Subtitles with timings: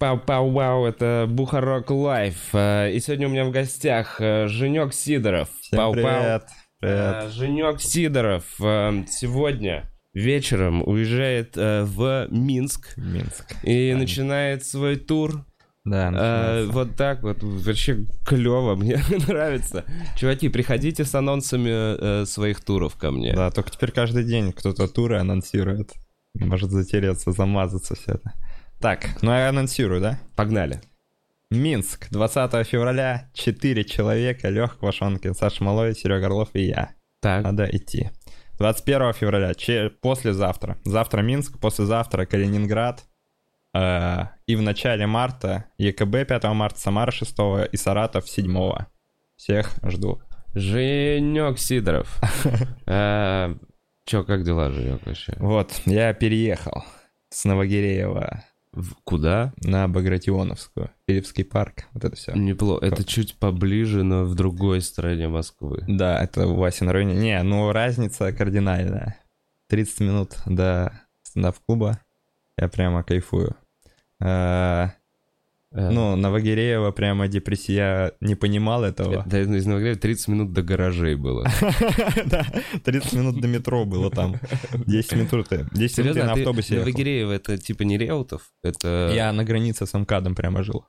[0.00, 2.54] Чики-пау-пау-вау, это Бухарог Live.
[2.54, 5.48] Э, И сегодня у меня в гостях э, Женек Сидоров.
[5.60, 5.92] Всем Пау-пау.
[5.92, 6.42] привет.
[6.80, 7.24] Привет.
[7.24, 13.54] Э, Женек Сидоров сегодня вечером уезжает в Минск Минск.
[13.62, 15.44] и начинает свой тур.
[15.84, 16.72] Да, начинается.
[16.72, 18.98] вот так вот, вообще клево, мне
[19.28, 19.84] нравится.
[20.16, 23.34] Чуваки, приходите с анонсами э, своих туров ко мне.
[23.34, 25.92] Да, только теперь каждый день кто-то туры анонсирует.
[26.34, 28.32] Может затереться, замазаться все это.
[28.80, 30.18] Так, ну я анонсирую, да?
[30.36, 30.80] Погнали.
[31.50, 36.90] Минск, 20 февраля, 4 человека, Лех Квашонкин, Саша Малой, Серега Орлов и я.
[37.20, 37.44] Так.
[37.44, 38.10] Надо идти.
[38.58, 40.78] 21 февраля, че- послезавтра.
[40.84, 43.04] Завтра Минск, послезавтра Калининград.
[43.74, 48.86] Э, и в начале марта ЕКБ 5 марта, Самара 6 и Саратов 7.
[49.36, 50.22] Всех жду.
[50.54, 52.20] Женек Сидоров.
[52.86, 53.54] Э,
[54.06, 55.34] Чё, как дела, Женек, вообще?
[55.38, 56.84] Вот, я переехал
[57.28, 58.42] с Новогиреева
[58.72, 59.52] В- Куда?
[59.64, 62.32] на Багратионовскую, Перевский парк, вот это все.
[62.34, 62.84] Неплохо.
[62.86, 65.84] Это чуть поближе, но в другой стороне Москвы.
[65.88, 67.14] Да, это у Васи на районе.
[67.16, 69.16] Не, ну разница кардинальная.
[69.68, 72.00] 30 минут до стендап-клуба.
[72.56, 73.56] Я прямо кайфую.
[74.20, 74.88] Э,
[75.72, 78.12] Ну, Новогиреево прямо депрессия.
[78.20, 79.24] Не понимал этого.
[79.26, 81.46] Да, из Новограда 30 минут до гаражей было.
[82.26, 82.44] Да,
[82.84, 84.36] 30 минут до метро было там.
[84.72, 85.30] 10 минут.
[85.30, 86.78] 10 минут я Серьезно, на а автобусе.
[86.78, 88.52] Новогиреево это типа не Реутов?
[88.62, 89.12] Это...
[89.14, 90.84] Я на границе с МКАДом прямо жил.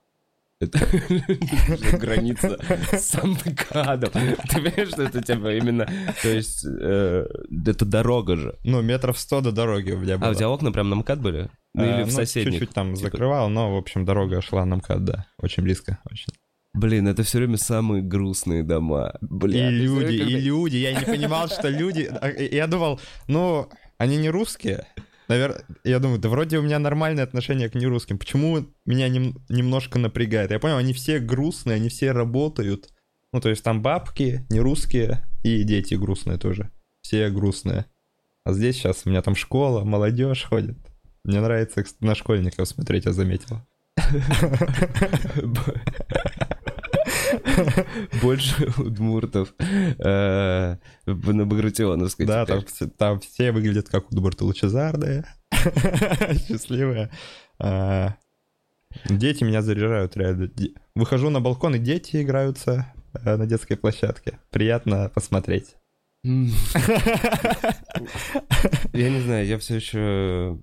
[0.61, 2.57] Это граница
[2.93, 4.11] с МКАДом.
[4.11, 5.85] Ты понимаешь, что это типа именно...
[6.21, 7.25] То есть э,
[7.65, 8.55] это дорога же.
[8.63, 10.29] Ну, метров 100 до дороги у меня было.
[10.29, 11.49] А у тебя окна прям на МКАД были?
[11.73, 12.53] Ну, Э, Или в ну, соседних?
[12.53, 15.25] Чуть-чуть там Типа- закрывал, но, в общем, дорога шла на МКАД, да.
[15.41, 16.33] Очень близко, очень.
[16.73, 19.13] Блин, это все время самые грустные дома.
[19.21, 20.77] Бля, и люди, и люди.
[20.77, 22.09] Я не понимал, что люди...
[22.21, 23.67] а, Я думал, ну,
[23.97, 24.85] они не русские.
[25.31, 28.17] Наверное, я думаю, да вроде у меня нормальное отношение к нерусским.
[28.17, 30.51] Почему меня нем- немножко напрягает?
[30.51, 32.89] Я понял, они все грустные, они все работают.
[33.31, 36.69] Ну, то есть там бабки не русские и дети грустные тоже.
[37.01, 37.85] Все грустные.
[38.43, 40.77] А здесь сейчас у меня там школа, молодежь ходит.
[41.23, 43.61] Мне нравится на школьников смотреть, я заметил.
[48.21, 50.75] Больше удмуртов э,
[51.05, 55.25] на Багратионовской Да, там, все- выглядят как Удмурты лучезарные,
[56.47, 57.09] счастливые.
[57.59, 58.15] А,
[59.05, 60.49] Дети меня заряжают реально.
[60.95, 64.39] Выхожу на балкон, и дети играются э, на детской площадке.
[64.49, 65.75] Приятно посмотреть.
[66.23, 66.31] Я
[69.09, 70.59] не знаю, я все еще...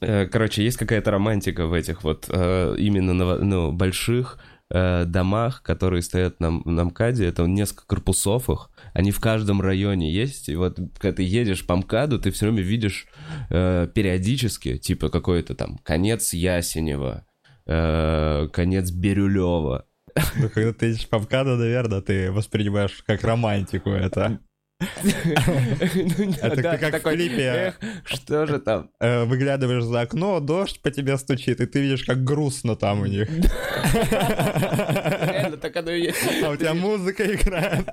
[0.00, 4.38] Э, Короче, есть какая-то романтика в этих вот именно ну, больших
[4.70, 7.26] э, домах, которые стоят на, на МКАДе.
[7.26, 8.70] Это несколько корпусов их.
[8.92, 10.48] Они в каждом районе есть.
[10.48, 13.06] И вот когда ты едешь по МКАДу, ты все время видишь
[13.50, 17.26] э, периодически, типа какой-то там конец Ясенева,
[17.66, 19.86] э, конец Бирюлева.
[20.36, 24.40] Ну, когда ты едешь по МКАДу, наверное, ты воспринимаешь как романтику это.
[24.78, 27.42] Это ты как в клипе.
[27.42, 28.90] «Эх, Что же там?
[29.00, 33.06] Э, Выглядываешь за окно, дождь по тебе стучит, и ты видишь, как грустно там у
[33.06, 33.28] них.
[34.10, 36.18] Реально, так оно и есть.
[36.42, 37.86] А у тебя музыка играет.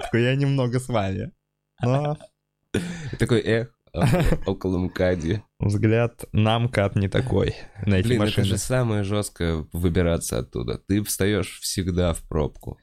[0.00, 1.32] Такой, я немного с вами.
[1.82, 2.16] Но
[3.18, 4.06] Такой, эх, а,
[4.46, 5.42] около МКАДи.
[5.58, 7.54] взгляд на МКАД не такой.
[7.84, 8.46] На эти Блин, это машины.
[8.46, 10.78] же самое жесткое выбираться оттуда.
[10.86, 12.78] Ты встаешь всегда в пробку.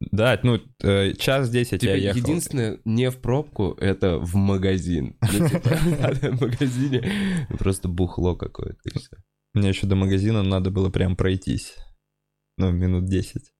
[0.00, 2.20] Да, ну, э, час десять я Тебе ехал.
[2.20, 5.16] единственное, не в пробку, это в магазин.
[5.32, 9.16] Ну, типа, в магазине просто бухло какое-то и все.
[9.54, 11.74] Мне еще до магазина надо было прям пройтись.
[12.58, 13.52] Ну, минут 10.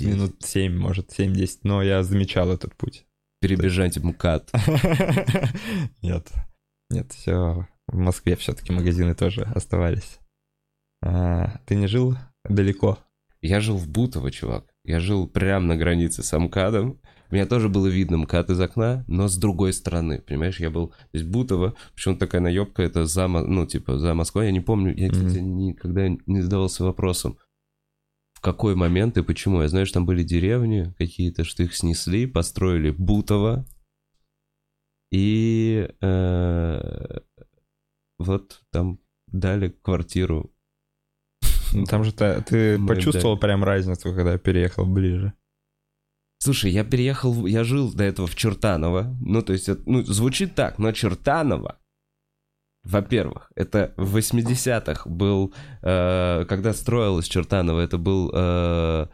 [0.00, 1.58] Минут 7, может, 7-10.
[1.64, 3.06] Но я замечал этот путь.
[3.40, 4.52] Перебежать МКАД.
[6.02, 6.30] Нет.
[6.90, 7.66] Нет, все.
[7.88, 10.18] В Москве все-таки магазины тоже оставались.
[11.02, 12.98] А, ты не жил далеко?
[13.40, 14.69] Я жил в Бутово, чувак.
[14.84, 17.00] Я жил прямо на границе с Амкадом.
[17.30, 20.88] Меня тоже было видно МКАД из окна, но с другой стороны, понимаешь, я был...
[20.88, 24.92] То есть Бутово, почему такая наебка, это за, ну, типа, за Москвой, я не помню,
[24.96, 27.38] я, кстати, никогда не задавался вопросом,
[28.34, 29.62] в какой момент и почему.
[29.62, 33.64] Я знаю, что там были деревни какие-то, что их снесли, построили Бутово,
[35.12, 37.20] и э,
[38.18, 40.52] вот там дали квартиру
[41.72, 45.32] Ну, Там же ты, ты Мы, почувствовал прям разницу, когда переехал ближе.
[46.38, 49.14] Слушай, я переехал, я жил до этого в Чертаново.
[49.20, 51.78] Ну, то есть, это, ну, звучит так, но Чертаново,
[52.82, 55.52] во-первых, это в 80-х был,
[55.82, 59.06] э, когда строилось Чертаново, это был, э,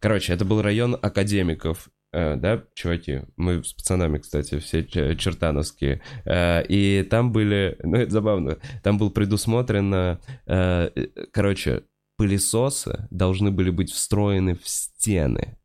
[0.00, 1.88] короче, это был район академиков.
[2.12, 8.10] Э, да, чуваки, мы с пацанами, кстати, все чертановские, э, и там были, ну это
[8.10, 10.90] забавно, там был предусмотрено, э,
[11.32, 11.84] короче,
[12.16, 15.56] пылесосы должны были быть встроены в стены.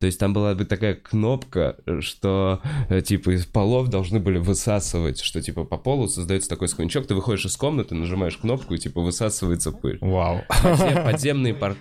[0.00, 2.62] То есть там была бы такая кнопка, что
[3.04, 7.44] типа из полов должны были высасывать, что типа по полу создается такой сквончок, ты выходишь
[7.44, 9.98] из комнаты, нажимаешь кнопку и типа высасывается пыль.
[10.00, 10.40] Вау.
[10.48, 11.76] Подзем- подземные парк...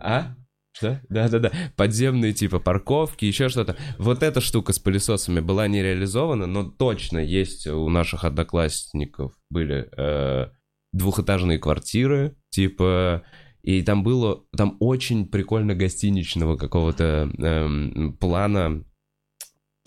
[0.00, 0.34] А?
[0.74, 1.00] Что?
[1.08, 1.52] Да-да-да.
[1.76, 3.76] Подземные типа парковки, еще что-то.
[3.98, 9.88] Вот эта штука с пылесосами была не реализована, но точно есть у наших одноклассников были
[9.96, 10.50] э,
[10.92, 13.22] двухэтажные квартиры, типа...
[13.62, 18.84] И там было, там очень прикольно гостиничного какого-то эм, плана,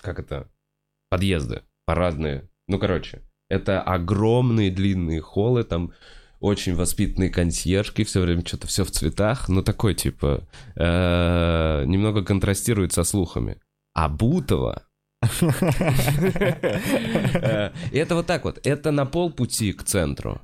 [0.02, 0.50] как это,
[1.12, 2.50] подъезды, парадные.
[2.68, 5.94] Ну, короче, это огромные длинные холлы, там
[6.40, 10.44] очень воспитанные консьержки, все время что-то все в цветах, ну такой типа
[10.76, 13.58] э, немного контрастирует со слухами.
[13.94, 14.84] А Бутово
[17.34, 20.40] э, это вот так вот, это на полпути к центру.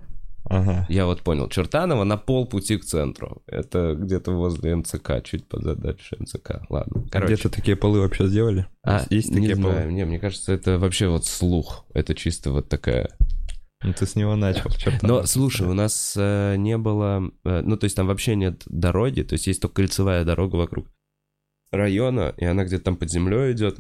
[0.46, 0.86] Ага.
[0.90, 3.42] Я вот понял, Чертаново на полпути к центру.
[3.48, 6.62] Это где-то возле МЦК, чуть подальше МЦК.
[6.70, 7.34] Ладно, короче.
[7.36, 8.66] Где-то такие полы вообще сделали?
[8.84, 9.94] А, Есть не такие знаю, полы?
[9.94, 11.86] не, мне кажется, это вообще вот слух.
[11.94, 13.10] Это чисто вот такая
[13.84, 15.04] Ну ты с него начал, черт.
[15.04, 19.22] Но слушай, у нас э, не было, э, ну то есть там вообще нет дороги,
[19.22, 20.88] то есть есть только кольцевая дорога вокруг
[21.72, 23.80] района, и она где-то там под землей идет.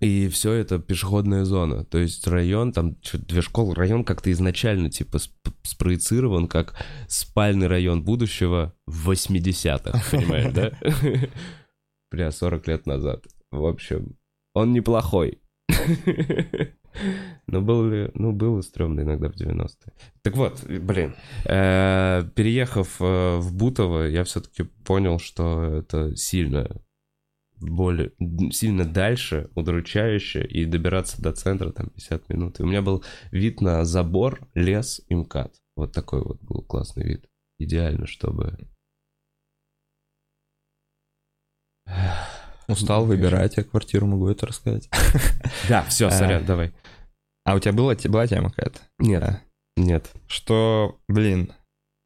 [0.00, 1.84] И все это пешеходная зона.
[1.84, 6.74] То есть район, там две школы, район как-то изначально типа сп- спроецирован как
[7.08, 10.72] спальный район будущего в 80-х, понимаешь, да?
[12.10, 13.24] Бля, 40 лет назад.
[13.50, 14.16] В общем,
[14.52, 15.40] он неплохой.
[17.46, 18.10] Но был.
[18.14, 19.92] Ну, было стрёмно иногда в 90-е.
[20.22, 21.14] Так вот, блин,
[21.44, 26.68] э, переехав э, в Бутово, я все-таки понял, что это сильно
[27.60, 28.12] более,
[28.50, 32.60] сильно дальше, удручающе, и добираться до центра там 50 минут.
[32.60, 35.54] И у меня был вид на забор, лес и МКАД.
[35.76, 37.26] Вот такой вот был классный вид.
[37.58, 38.58] Идеально, чтобы...
[42.74, 44.88] Устал выбирать, я квартиру могу это рассказать.
[45.68, 46.72] Да, все, сорян, давай.
[47.44, 48.80] А у тебя была, была тема какая-то?
[48.98, 49.40] Нет,
[49.76, 50.10] нет.
[50.26, 51.52] Что, блин,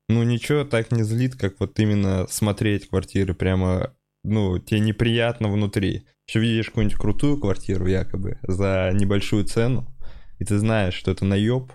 [0.09, 3.95] ну ничего так не злит, как вот именно смотреть квартиры прямо,
[4.25, 6.07] ну, тебе неприятно внутри.
[6.29, 9.87] Еще видишь какую-нибудь крутую квартиру якобы за небольшую цену,
[10.39, 11.73] и ты знаешь, что это наеб,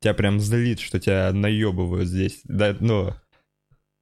[0.00, 2.40] тебя прям злит, что тебя наебывают здесь.
[2.44, 3.14] Да, ну,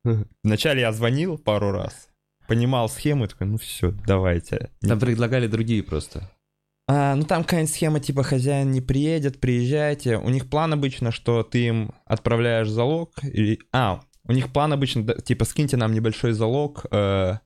[0.45, 2.09] вначале я звонил пару раз,
[2.47, 4.71] понимал схему, и такой, ну все, давайте.
[4.81, 6.31] Там предлагали другие просто.
[6.89, 10.19] А, ну там какая-нибудь схема типа хозяин не приедет, приезжайте.
[10.19, 13.13] У них план обычно, что ты им отправляешь залог.
[13.25, 13.59] И...
[13.73, 17.39] А, у них план обычно, типа скиньте нам небольшой залог, э,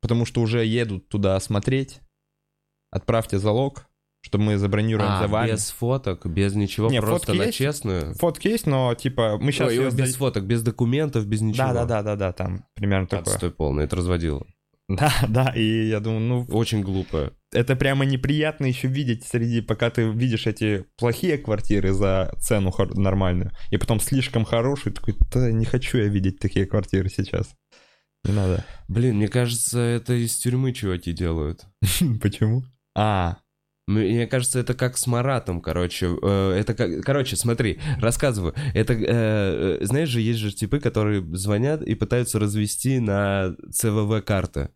[0.00, 2.00] потому что уже едут туда смотреть.
[2.90, 3.86] Отправьте залог,
[4.24, 5.50] чтобы мы забронируем А, за вами.
[5.52, 7.58] без фоток, без ничего, Не, просто фотки на есть?
[7.58, 8.14] честную.
[8.14, 9.68] Фотки есть, но типа мы сейчас...
[9.68, 11.66] Ой, ой, без фоток, без документов, без ничего.
[11.66, 13.34] Да, да, да, да, да, там примерно такое.
[13.34, 14.46] Отстой полный, это разводило.
[14.88, 17.32] Да, да, и я думаю, ну Очень глупо.
[17.52, 22.94] это прямо неприятно еще видеть среди, пока ты видишь эти плохие квартиры за цену хор-
[22.96, 27.54] нормальную, и потом слишком хорошие, такой, да не хочу я видеть такие квартиры сейчас.
[28.24, 28.64] Не надо.
[28.88, 31.64] Блин, мне кажется, это из тюрьмы чуваки делают.
[32.22, 32.62] Почему?
[32.96, 33.36] А,
[33.86, 36.16] Мне кажется, это как с Маратом, короче.
[36.22, 37.02] Э, Это как...
[37.02, 38.54] Короче, смотри, рассказываю.
[38.72, 44.22] Это, э, э, знаешь же, есть же типы, которые звонят и пытаются развести на ЦВВ
[44.24, 44.70] карты.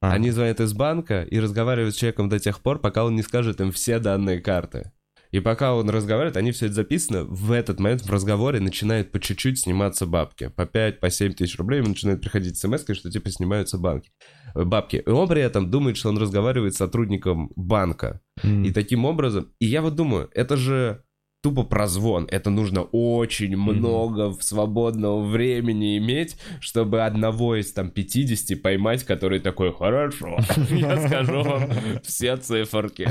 [0.00, 0.12] а.
[0.12, 3.60] Они звонят из банка и разговаривают с человеком до тех пор, пока он не скажет
[3.60, 4.92] им все данные карты.
[5.32, 9.18] И пока он разговаривает, они все это записано, в этот момент в разговоре начинают по
[9.18, 10.52] чуть-чуть сниматься бабки.
[10.54, 14.10] По 5, по 7 тысяч рублей ему начинают приходить смс что типа снимаются банки,
[14.54, 15.02] э, бабки.
[15.04, 18.20] И он при этом думает, что он разговаривает с сотрудником банка.
[18.42, 18.62] М.
[18.64, 19.52] И таким образом...
[19.58, 21.02] И я вот думаю, это же
[21.42, 22.26] тупо прозвон.
[22.30, 29.40] Это нужно очень много в свободного времени иметь, чтобы одного из там 50 поймать, который
[29.40, 30.38] такой, хорошо,
[30.70, 31.70] я скажу вам
[32.02, 33.08] все циферки.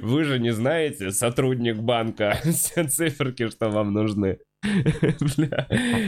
[0.02, 4.38] Вы же не знаете, сотрудник банка, все циферки, что вам нужны.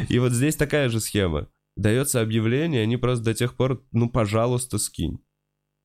[0.08, 1.48] И вот здесь такая же схема.
[1.76, 5.18] Дается объявление, они просто до тех пор, ну, пожалуйста, скинь.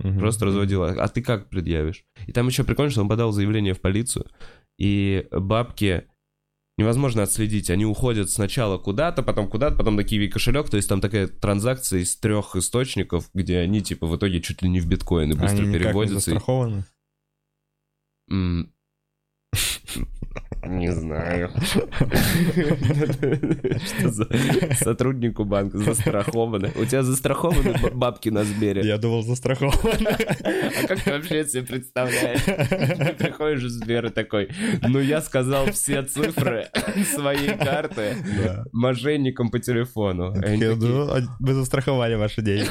[0.02, 0.20] Мгм.
[0.20, 0.90] Просто разводила.
[0.92, 2.06] А ты как предъявишь?
[2.26, 4.26] И там еще прикольно, что он подал заявление в полицию,
[4.78, 6.06] и бабки
[6.78, 7.70] невозможно отследить.
[7.70, 10.70] Они уходят сначала куда-то, потом куда-то, потом на Киви кошелек.
[10.70, 14.70] То есть там такая транзакция из трех источников, где они типа в итоге чуть ли
[14.70, 16.32] не в биткоины быстро Они переводятся.
[16.32, 16.86] и- застрахованы?
[20.66, 21.50] Не знаю.
[23.86, 24.28] Что за
[24.76, 26.72] сотруднику банка застрахованы?
[26.76, 28.82] У тебя застрахованы бабки на Сбере?
[28.86, 29.74] Я думал, застрахован.
[29.74, 32.44] А как ты вообще себе представляешь?
[32.44, 34.50] Ты приходишь в Сбер и такой,
[34.82, 36.68] ну я сказал все цифры
[37.16, 38.18] своей карты
[38.74, 40.34] мошенникам по телефону.
[40.34, 42.70] Такие, думал, а Мы застраховали ваши деньги.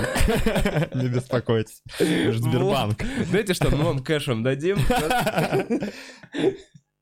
[0.94, 1.82] Не беспокойтесь.
[1.98, 3.02] Сбербанк.
[3.30, 4.78] Знаете что, мы вам кэшем дадим,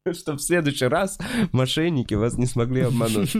[0.14, 1.18] чтобы в следующий раз
[1.52, 3.36] мошенники вас не смогли обмануть.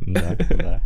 [0.00, 0.82] Да, да.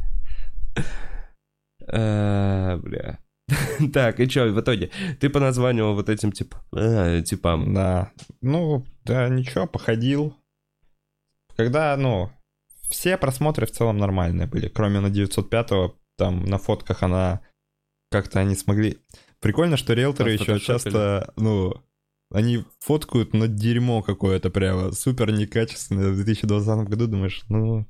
[1.86, 3.18] А, Бля.
[3.92, 4.90] Так, и чё, в итоге?
[5.20, 7.74] Ты поназванивал вот этим тип, э, типам.
[7.74, 8.12] Да.
[8.42, 10.36] Ну, да, ничего, походил.
[11.56, 12.30] Когда, ну,
[12.90, 17.40] все просмотры в целом нормальные были, кроме на 905-го, там на фотках она
[18.10, 18.98] как-то они смогли...
[19.40, 20.92] Прикольно, что риэлторы еще Отфотошопили.
[20.92, 21.74] часто, ну,
[22.30, 26.10] они фоткают, но дерьмо какое-то прямо, супер некачественное.
[26.10, 27.86] В 2020 году думаешь, ну,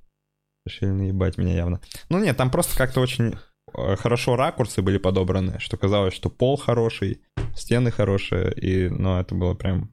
[0.64, 1.80] решили наебать меня явно.
[2.08, 3.34] Ну нет, там просто как-то очень
[3.74, 7.22] э, хорошо ракурсы были подобраны, что казалось, что пол хороший,
[7.54, 9.92] стены хорошие, и, ну, это было прям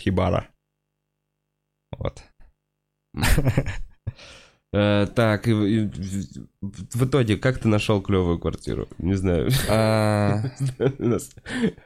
[0.00, 0.48] хибара.
[1.96, 2.22] Вот.
[4.72, 5.88] Э, Так, и в- и
[6.70, 8.88] в итоге, как ты нашел клевую квартиру?
[8.98, 9.50] Не знаю.
[10.98, 11.30] Нас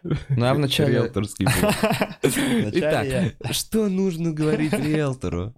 [0.02, 0.94] Ну, я вначале...
[0.94, 1.46] риэлторский
[2.72, 5.54] Итак, что нужно говорить риэлтору?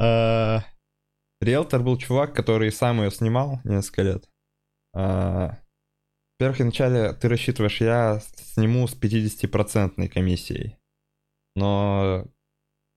[0.00, 0.62] А,
[1.40, 4.28] Риэлтор был чувак, который сам ее снимал несколько лет.
[4.94, 5.58] А,
[6.38, 10.76] Во-первых, вначале ты рассчитываешь, я сниму с 50% комиссией.
[11.54, 12.26] Но,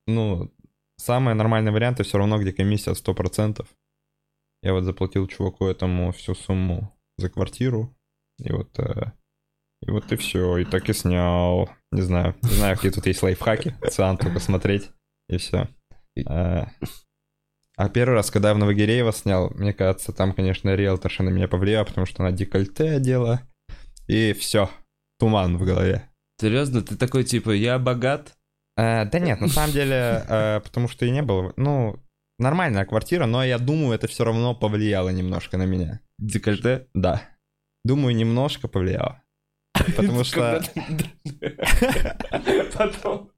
[0.07, 0.51] ну,
[0.99, 3.65] самый нормальный вариант, все равно, где комиссия 100%.
[4.61, 7.95] Я вот заплатил чуваку этому всю сумму за квартиру.
[8.39, 9.11] И вот, э,
[9.81, 10.57] и вот и все.
[10.57, 11.69] И так и снял.
[11.91, 13.75] Не знаю, не знаю, какие тут есть лайфхаки.
[13.89, 14.91] Циан только смотреть.
[15.29, 15.67] И все.
[16.27, 16.67] А
[17.79, 21.47] а первый раз, когда я в Новогиреево снял, мне кажется, там, конечно, риэлторша на меня
[21.47, 23.47] повлияла, потому что она декольте одела.
[24.05, 24.69] И все.
[25.17, 26.09] Туман в голове.
[26.41, 28.35] Серьезно, ты такой типа, я богат?
[28.79, 31.53] Э, да нет, на самом деле, э, потому что и не было.
[31.57, 31.99] Ну,
[32.37, 35.99] нормальная квартира, но я думаю, это все равно повлияло немножко на меня.
[36.17, 36.87] Декольте?
[36.93, 37.21] Да.
[37.83, 39.21] Думаю, немножко повлияло.
[39.73, 40.61] Потому что...
[42.77, 43.31] Потом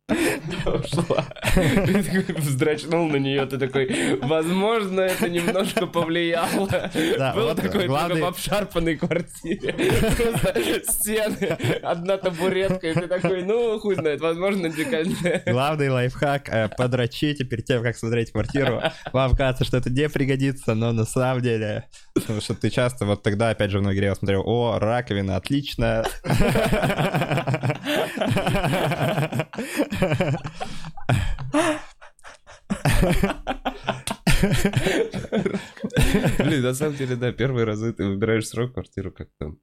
[0.66, 1.26] ушла.
[1.54, 6.68] Ты такой вздрачнул на нее, ты такой, возможно, это немножко повлияло.
[7.18, 9.74] Да, Был вот такой главный- только в обшарпанной квартире.
[9.74, 15.44] Просто стены, одна табуретка, и ты такой, ну, хуй знает, возможно, декольте.
[15.46, 18.82] Главный лайфхак э, подрочите перед тем, как смотреть квартиру.
[19.14, 21.86] Вам кажется, что это не пригодится, но на самом деле...
[22.14, 26.04] Потому что ты часто, вот тогда, опять же, в Новогиреево смотрел, о, раковина, отлично.
[36.40, 39.56] Блин, на самом деле, да, первые разы ты выбираешь срок квартиру как-то.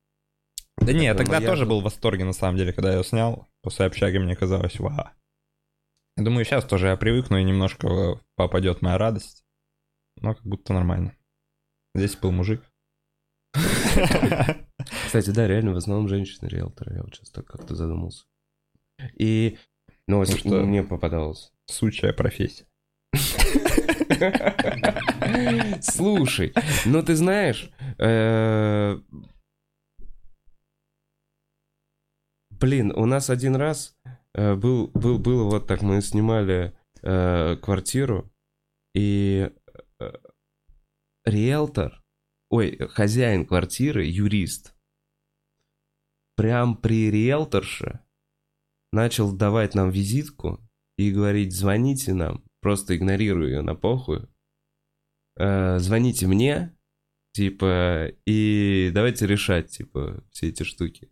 [0.80, 1.66] Да не, я тогда тоже же.
[1.66, 3.48] был в восторге, на самом деле, когда я ее снял.
[3.62, 5.10] После общаги мне казалось, вау.
[6.16, 9.44] Я думаю, сейчас тоже я привыкну и немножко э, попадет моя радость.
[10.16, 11.16] Но как будто нормально.
[11.94, 12.62] Здесь был мужик.
[15.06, 18.24] Кстати, да, реально, в основном женщины-риэлторы, я вот сейчас так как-то задумался.
[19.18, 19.58] И,
[20.06, 20.62] ну, Ну что?
[20.62, 21.52] мне попадалось.
[21.66, 22.66] Сучая профессия.
[25.80, 26.52] Слушай,
[26.86, 28.98] ну ты знаешь, э,
[32.50, 33.96] блин, у нас один раз
[34.34, 38.32] э, был, был, было вот так, мы снимали э, квартиру,
[38.94, 39.50] и
[41.24, 42.02] риэлтор,
[42.50, 44.74] ой, хозяин квартиры, юрист,
[46.36, 48.00] прям при риэлторше
[48.92, 50.60] начал давать нам визитку
[50.96, 54.26] и говорить, звоните нам, просто игнорирую ее на похуй,
[55.36, 56.76] э, звоните мне,
[57.32, 61.10] типа, и давайте решать, типа, все эти штуки.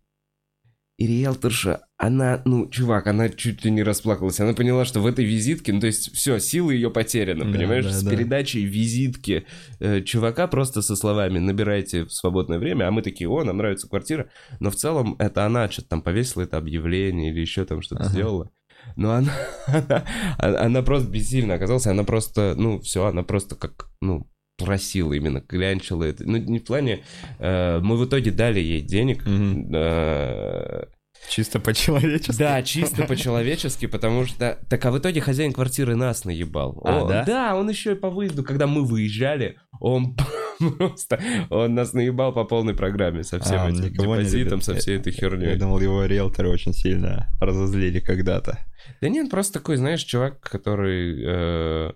[0.97, 4.39] И риэлторша, она, ну, чувак, она чуть ли не расплакалась.
[4.39, 7.85] Она поняла, что в этой визитке, ну, то есть, все, сила ее потеряна, Да, понимаешь?
[7.85, 8.09] да, С да.
[8.09, 9.45] передачей визитки
[9.79, 13.87] э, чувака просто со словами «набирайте в свободное время», а мы такие «О, нам нравится
[13.87, 14.29] квартира».
[14.59, 18.11] Но в целом это она что-то там повесила это объявление или еще там что-то Ага.
[18.13, 18.49] сделала.
[18.95, 19.33] Но она,
[20.37, 24.27] она, она просто бессильна оказалась, она просто, ну, все, она просто как, ну,
[24.57, 26.23] просила именно, клянчила это.
[26.25, 27.03] Ну, не в плане...
[27.39, 29.71] э, мы в итоге дали ей денег, Мгм.
[29.73, 30.83] э,
[31.29, 32.39] Чисто по-человечески.
[32.39, 34.57] да, чисто по-человечески, потому что...
[34.69, 36.79] Так, а в итоге хозяин квартиры нас наебал.
[36.85, 37.23] А, О, да?
[37.25, 40.15] Да, он еще и по выезду, когда мы выезжали, он
[40.77, 41.19] Просто
[41.51, 45.19] он нас наебал по полной программе со всем А, этим депозитом, со всей этой Я
[45.19, 45.55] херней.
[45.55, 48.57] думал, его риэлторы очень сильно разозлили когда-то.
[49.01, 51.91] Да нет, просто такой, знаешь, чувак, который э,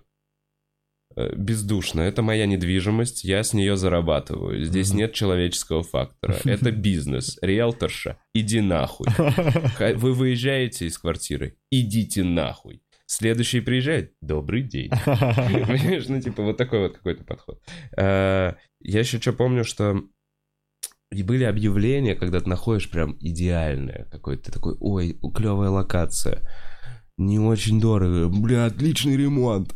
[1.36, 2.00] бездушно.
[2.00, 4.64] Это моя недвижимость, я с нее зарабатываю.
[4.64, 4.98] Здесь Мгм.
[4.98, 6.36] нет человеческого фактора.
[6.44, 7.38] Это бизнес.
[7.42, 9.06] Риэлторша, иди нахуй.
[9.96, 12.82] Вы выезжаете из квартиры, идите нахуй.
[13.06, 14.90] Следующий приезжает, добрый день.
[15.04, 17.60] Понимаешь, ну типа вот такой вот какой-то подход.
[17.96, 20.02] Э, Я еще что помню, что
[21.10, 26.40] и были объявления, когда ты находишь прям идеальное какое-то, такой, ой, клевая локация,
[27.18, 29.74] не очень дорого, бля, отличный ремонт.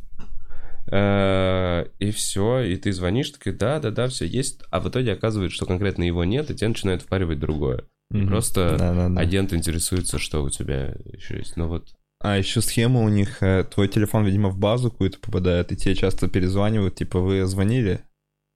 [0.90, 5.12] Э, И все, и ты звонишь, такой, да, да, да, все есть, а в итоге
[5.12, 7.85] оказывается, что конкретно его нет, и тебе начинают впаривать другое.
[8.11, 8.28] Мгм.
[8.28, 9.21] Просто Да-да-да.
[9.21, 11.57] Агент интересуется, что у тебя еще есть.
[11.57, 11.88] Ну вот,
[12.21, 15.95] А еще схема у них, э, твой телефон, видимо, в базу какую-то попадает, и тебе
[15.95, 18.00] часто перезванивают, типа, вы звонили,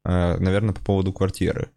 [0.05, 1.71] э, наверное, по поводу квартиры.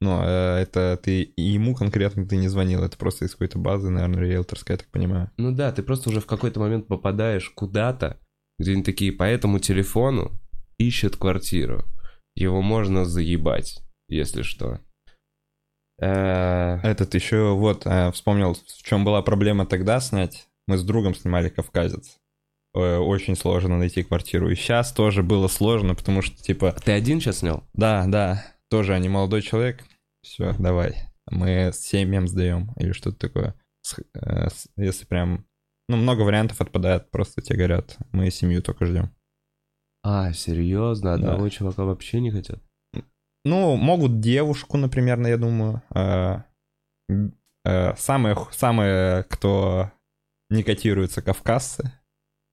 [0.00, 4.20] Но э, это ты ему конкретно ты не звонил, это просто из какой-то базы, наверное,
[4.20, 5.30] риэлторской, я так понимаю.
[5.38, 8.18] Ну да, ты просто уже в какой-то момент попадаешь куда-то,
[8.58, 10.38] где они такие по этому телефону
[10.78, 11.84] ищут квартиру.
[12.34, 14.80] Его можно заебать, если что.
[16.00, 20.46] Э, Этот еще, вот, э, вспомнил, в чем была проблема тогда снять.
[20.66, 22.16] Мы с другом снимали «Кавказец».
[22.74, 24.50] Э, Очень сложно найти квартиру.
[24.50, 27.64] И сейчас тоже было сложно, потому что, типа, Ты один сейчас снял?
[27.72, 29.84] Да, да, тоже они молодой человек.
[30.22, 30.96] Все, давай.
[31.30, 33.54] Мы семьям сдаем или что-то такое.
[34.76, 35.46] Если прям...
[35.88, 39.10] Ну, много вариантов отпадает, просто тебе говорят, мы семью только ждем.
[40.02, 41.18] А, серьезно?
[41.18, 41.32] Да.
[41.32, 42.62] Одного чувака вообще не хотят?
[43.44, 45.82] Ну, могут девушку, например, я думаю.
[45.94, 46.42] Э,
[47.64, 49.90] э, Самые, х- самые, кто
[50.50, 51.92] не котируются, кавказцы.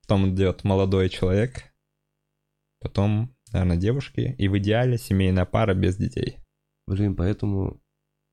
[0.01, 1.73] Потом идет молодой человек.
[2.79, 4.35] Потом, наверное, девушки.
[4.37, 6.37] И в идеале семейная пара без детей.
[6.87, 7.81] Блин, поэтому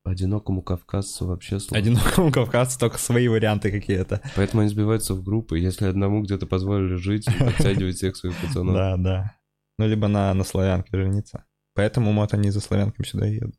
[0.03, 1.77] одинокому кавказцу вообще сложно.
[1.77, 4.21] Одинокому кавказцу только свои варианты какие-то.
[4.35, 5.59] Поэтому они сбиваются в группы.
[5.59, 8.75] Если одному где-то позволили жить, подтягивать всех своих пацанов.
[8.75, 9.37] Да, да.
[9.77, 11.45] Ну, либо на, на славянке жениться.
[11.73, 13.55] Поэтому вот они за славянками сюда едут.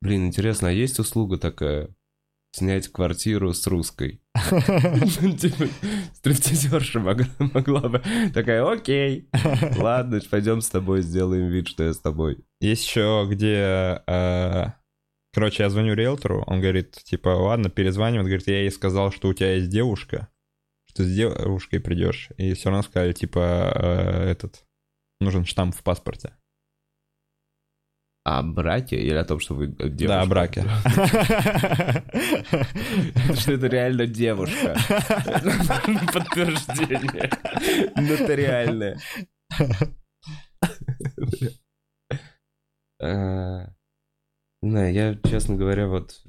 [0.00, 1.94] Блин, интересно, а есть услуга такая?
[2.54, 4.20] Снять квартиру с русской.
[4.34, 5.68] Типа,
[6.14, 8.02] стриптизерша мог- могла бы
[8.34, 9.28] такая, окей,
[9.78, 12.44] ладно, пойдем с тобой, сделаем вид, что я с тобой.
[12.60, 14.02] Есть еще, где...
[14.06, 14.66] э,
[15.34, 19.32] Короче, я звоню риэлтору, он говорит, типа, ладно, перезванивает, говорит, я ей сказал, что у
[19.34, 20.28] тебя есть девушка,
[20.84, 22.28] что с девушкой придешь.
[22.36, 24.66] И все равно сказали, типа, э, этот,
[25.20, 26.34] нужен штамп в паспорте.
[28.24, 30.06] О браке или о том, что вы девушка?
[30.06, 30.62] Да, о браке.
[33.34, 34.76] Что это реально девушка.
[36.12, 37.30] Подтверждение.
[37.96, 38.96] Нотариальное.
[43.00, 43.66] А,
[44.62, 46.22] Не я, честно говоря, вот...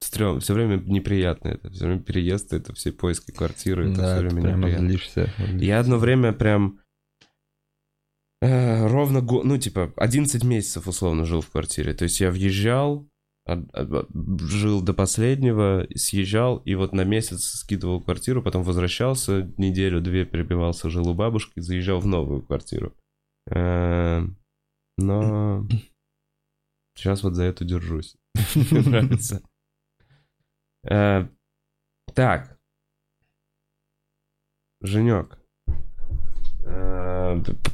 [0.00, 1.70] Стрём, все время неприятно это.
[1.70, 4.88] Все время переезд, это все поиски квартиры, это Да, все время неприятно.
[4.88, 5.30] злишься.
[5.58, 6.80] Я одно время прям
[8.42, 11.94] э, ровно, го- ну, типа, 11 месяцев условно жил в квартире.
[11.94, 13.08] То есть я въезжал,
[13.46, 21.08] жил до последнего, съезжал, и вот на месяц скидывал квартиру, потом возвращался, неделю-две перебивался, жил
[21.08, 22.94] у бабушки, заезжал в новую квартиру.
[23.50, 24.22] Э,
[24.98, 25.66] Но
[26.94, 28.16] сейчас вот за это держусь.
[28.70, 29.42] Нравится.
[30.84, 31.26] Э,
[32.14, 32.58] Так.
[34.80, 35.37] Женек.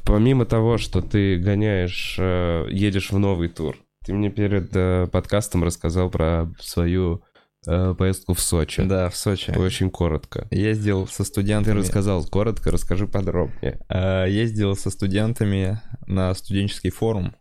[0.05, 5.65] Помимо того, что ты гоняешь, э, едешь в новый тур, ты мне перед э, подкастом
[5.65, 7.23] рассказал про свою
[7.67, 8.83] э, поездку в Сочи.
[8.83, 9.51] Да, в Сочи.
[9.51, 10.47] Очень коротко.
[10.51, 11.79] Ездил со Ты студентами.
[11.79, 13.81] рассказал коротко, расскажи подробнее.
[14.29, 17.35] Ездил со студентами на студенческий форум.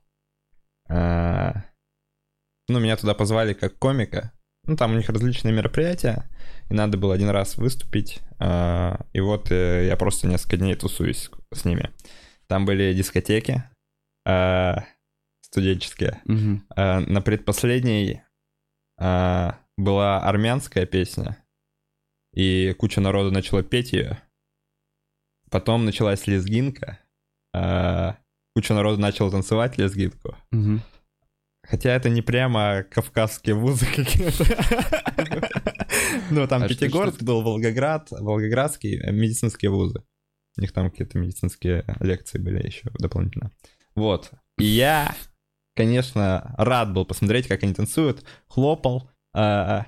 [0.89, 4.31] Ну, меня туда позвали как комика.
[4.65, 6.29] Ну, там у них различные мероприятия,
[6.69, 8.21] и надо было один раз выступить.
[8.41, 11.91] И вот я просто несколько дней тусуюсь с ними.
[12.47, 13.63] Там были дискотеки
[14.25, 14.75] э,
[15.41, 16.21] студенческие.
[16.25, 16.65] Мгм.
[16.75, 18.21] Э, На предпоследней
[18.99, 21.37] э, была армянская песня,
[22.33, 24.21] и куча народу начала петь ее.
[25.49, 26.99] Потом началась лезгинка,
[27.53, 28.13] э,
[28.55, 30.35] куча народу начала танцевать лезгинку.
[30.51, 30.81] Мгм.
[31.65, 34.43] Хотя это не прямо кавказские вузы какие-то.
[36.29, 40.03] Ну, там А Пятигорск был, Волгоград, Волгоградский, э, медицинские вузы.
[40.57, 43.51] У них там какие-то медицинские лекции были еще дополнительно.
[43.95, 44.31] Вот.
[44.57, 45.15] И я,
[45.75, 49.87] конечно, рад был посмотреть, как они танцуют, хлопал, а,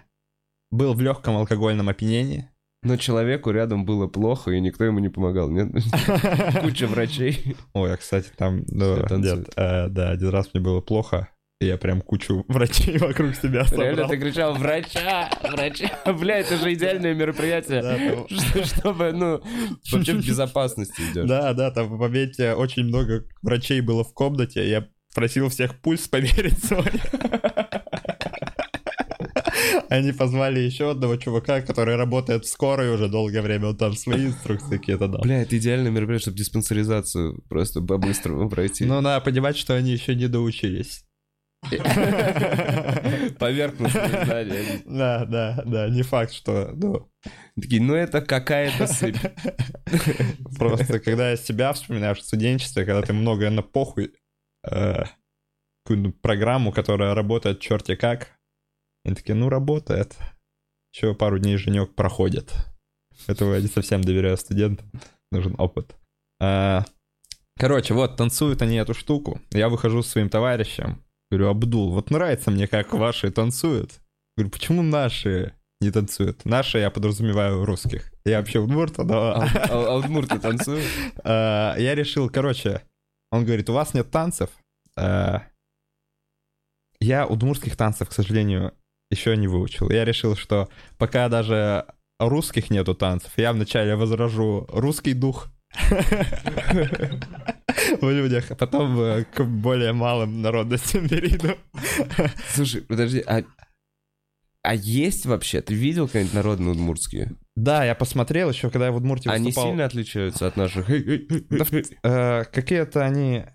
[0.72, 2.50] был в легком алкогольном опьянении.
[2.84, 5.72] Но человеку рядом было плохо, и никто ему не помогал, нет?
[6.62, 7.56] Куча врачей.
[7.74, 8.64] Ой, а, кстати, там...
[8.68, 11.30] нет, э, да, один раз мне было плохо,
[11.62, 14.10] я прям кучу врачей вокруг себя Реально собрал.
[14.10, 15.30] ты кричал «Врача!
[15.42, 15.90] Врача!»
[16.20, 17.82] Бля, это же идеальное мероприятие.
[17.82, 19.42] Да, там- Что- Чтобы, ну,
[19.92, 21.28] вообще в безопасности идешь.
[21.28, 26.62] Да, да, там моменте очень много врачей было в комнате, я просил всех пульс померить
[26.64, 26.84] свой.
[29.90, 34.26] Они позвали еще одного чувака, который работает в скорой уже долгое время, он там свои
[34.28, 35.22] инструкции какие-то дал.
[35.22, 38.84] Бля, это идеальное мероприятие, чтобы диспансеризацию просто по-быстрому пройти.
[38.86, 41.06] Но надо понимать, что они еще не доучились.
[43.40, 44.82] Поверхностные знания.
[44.86, 47.10] Да, да, да, не факт, что, ну,
[47.60, 49.18] Такие, ну это какая-то сыпь.
[50.58, 54.14] просто когда я себя вспоминаю в студенчестве, когда ты многое на похуй,
[54.70, 55.04] э,
[56.22, 58.38] программу, которая работает черти как,
[59.06, 60.18] они такие, ну работает.
[60.94, 62.54] Еще пару дней женек проходит.
[63.28, 64.90] Этого я не совсем доверяю студентам.
[65.32, 65.96] Нужен опыт.
[66.42, 66.86] А,
[67.58, 69.40] Короче, вот, танцуют они эту штуку.
[69.52, 71.05] Я выхожу с своим товарищем.
[71.36, 74.00] Говорю, Абдул, вот нравится мне, как ваши танцуют.
[74.38, 76.46] Говорю, почему наши не танцуют?
[76.46, 78.14] Наши я подразумеваю русских.
[78.24, 79.34] Я вообще удмурт, но...
[79.34, 80.86] А а- удмурты танцуют?
[81.26, 82.84] А, Я решил, короче,
[83.34, 84.50] он говорит, у вас нет танцев.
[87.02, 88.74] Я удмуртских танцев, к сожалению,
[89.12, 89.90] еще не выучил.
[89.92, 91.86] Я решил, что пока даже
[92.18, 95.50] русских нету танцев, я вначале возражу русский дух
[98.06, 101.56] в людях, а потом э, к более малым народностям перейду.
[102.54, 103.44] Слушай, подожди, а...
[104.64, 105.62] А есть вообще?
[105.62, 107.36] Ты видел какие-нибудь народные удмуртские?
[107.56, 109.70] Да, я посмотрел еще, когда я в Удмуртии Они выступал.
[109.70, 110.88] сильно отличаются от наших?
[110.88, 111.66] Да,
[112.04, 113.46] э, какие-то они,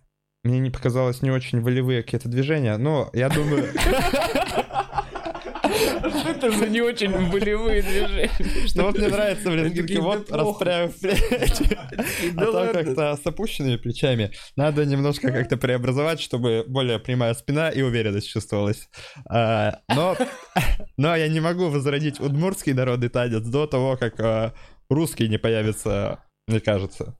[0.45, 3.69] мне не показалось, не очень волевые какие-то движения, но я думаю...
[6.27, 8.31] Это же не очень болевые движения.
[8.75, 11.79] Ну вот мне нравится, блин, такие, вот расправив плечи.
[12.37, 14.33] А как-то с опущенными плечами.
[14.57, 18.89] Надо немножко как-то преобразовать, чтобы более прямая спина и уверенность чувствовалась.
[19.29, 20.17] А, Но,
[20.97, 24.55] но я не могу возродить удмуртский народный танец до того, как а,
[24.89, 27.17] русский не появится, мне кажется.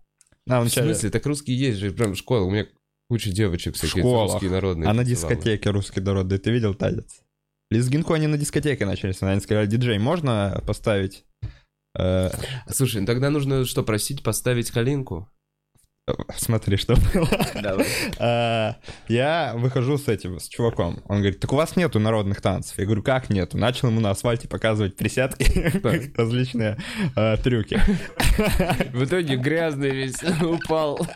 [0.49, 1.11] А, В смысле?
[1.11, 2.45] Так русские есть же, прям школа.
[2.45, 2.67] У меня
[3.09, 4.33] куча девочек всякие школах.
[4.33, 4.89] русские народные.
[4.89, 7.21] А на дискотеке русский народный ты видел танец?
[7.71, 9.15] Лезгинку они на дискотеке начали.
[9.21, 11.25] Они сказали, диджей, можно поставить?
[11.97, 12.31] Э,
[12.69, 15.31] Слушай, ну тогда нужно что, просить поставить калинку?
[16.37, 17.29] Смотри, что было.
[18.19, 18.77] А,
[19.09, 21.03] Я выхожу с этим, с чуваком.
[21.07, 22.79] Он говорит, так у вас нету народных танцев.
[22.79, 23.57] Я говорю, как нету?
[23.59, 25.45] Начал ему на асфальте показывать присядки,
[26.17, 26.79] различные
[27.17, 27.81] э, трюки.
[28.93, 31.07] В итоге грязный весь упал.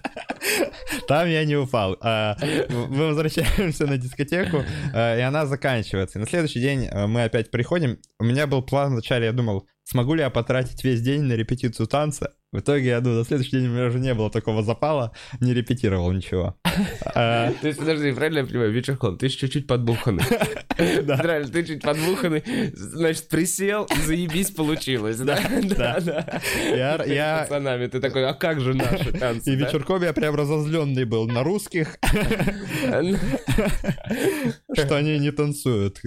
[1.08, 1.96] Там я не упал.
[2.00, 2.36] А,
[2.68, 6.18] Мы возвращаемся на дискотеку, а, и она заканчивается.
[6.18, 7.98] На следующий день а, мы опять приходим.
[8.18, 11.86] У меня был план вначале, я думал, смогу ли я потратить весь день на репетицию
[11.86, 12.34] танца.
[12.54, 15.52] В итоге, я думаю, на следующий день у меня уже не было такого запала, не
[15.52, 16.54] репетировал ничего.
[17.16, 20.22] А, То есть, подожди, правильно я понимаю, вечерком, ты чуть-чуть подбуханный.
[21.04, 21.16] Да.
[21.18, 22.42] Правильно, ты чуть подбуханный,
[22.74, 25.38] значит, присел, заебись получилось, да?
[25.62, 26.40] Да, да.
[27.06, 29.52] Я- пацанами, ты такой, а как же наши танцы?
[29.52, 31.96] И вечерком я прям разозленный был на русских,
[34.74, 36.00] что они не танцуют.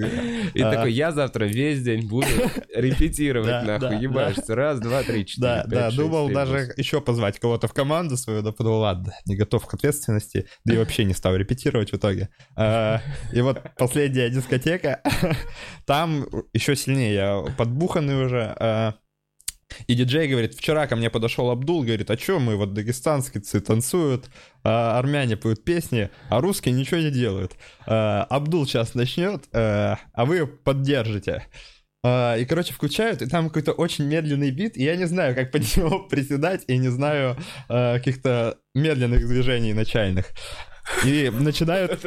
[0.53, 0.71] И А.
[0.73, 2.27] такой, я завтра весь день буду
[2.75, 4.53] репетировать, нахуй, ебашься.
[4.53, 8.51] Раз, два, три, четыре, Да, да, думал даже еще позвать кого-то в команду свою, но
[8.51, 12.29] подумал, ладно, не готов к ответственности, да и вообще не стал репетировать в итоге.
[12.55, 13.01] А,
[13.33, 15.01] И вот последняя дискотека,
[15.85, 18.93] там еще сильнее, я подбуханный уже, а,
[19.87, 24.29] и диджей говорит, вчера ко мне подошел Абдул, говорит, а что мы вот дагестанские танцуют,
[24.63, 27.53] а армяне поют песни, а русские ничего не делают.
[27.85, 31.45] А, Абдул сейчас начнет, а а вы поддержите.
[32.03, 35.51] А, И, короче, включают, и там какой-то очень медленный бит, и я не знаю, как
[35.51, 37.37] под него приседать, и не знаю
[37.69, 40.27] а, каких-то медленных движений начальных.
[41.05, 41.99] И начинают...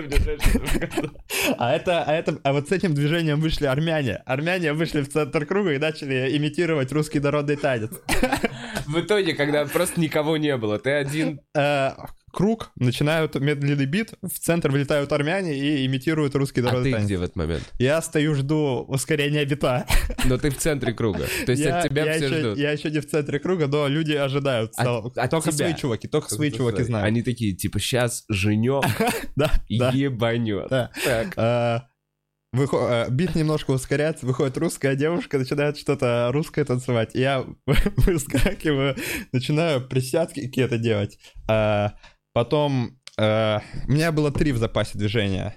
[1.59, 4.23] А это, а это, а вот с этим движением вышли армяне.
[4.27, 7.91] Армяне вышли в центр круга и начали имитировать русский народный танец.
[8.87, 11.41] В итоге, когда просто никого не было, ты один...
[11.57, 11.93] Э,
[12.33, 17.07] Круг, начинают медленный бит, в центр вылетают армяне и имитируют русский А народный ты танец.
[17.07, 17.73] где в этот момент?
[17.79, 19.87] Я стою, жду ускорения бита.
[20.25, 21.27] Но ты в центре круга.
[21.47, 22.59] То есть я, от тебя я все еще, ждут.
[22.59, 24.73] я еще не в центре круга, но люди ожидают.
[24.77, 25.67] в От- только тебя.
[25.67, 27.07] свои чуваки, только свои чуваки знают.
[27.07, 28.25] Они такие, типа, сейчас
[29.69, 29.91] да.
[29.93, 30.71] ебанет.
[31.37, 31.87] А,
[32.55, 37.11] выхо- а, бит немножко ускоряется, выходит русская девушка, начинает что-то русское танцевать.
[37.15, 37.45] Я
[37.97, 38.97] выскакиваю,
[39.33, 41.19] начинаю присядки какие-то делать.
[42.33, 45.55] Потом а, у меня было три в запасе движения.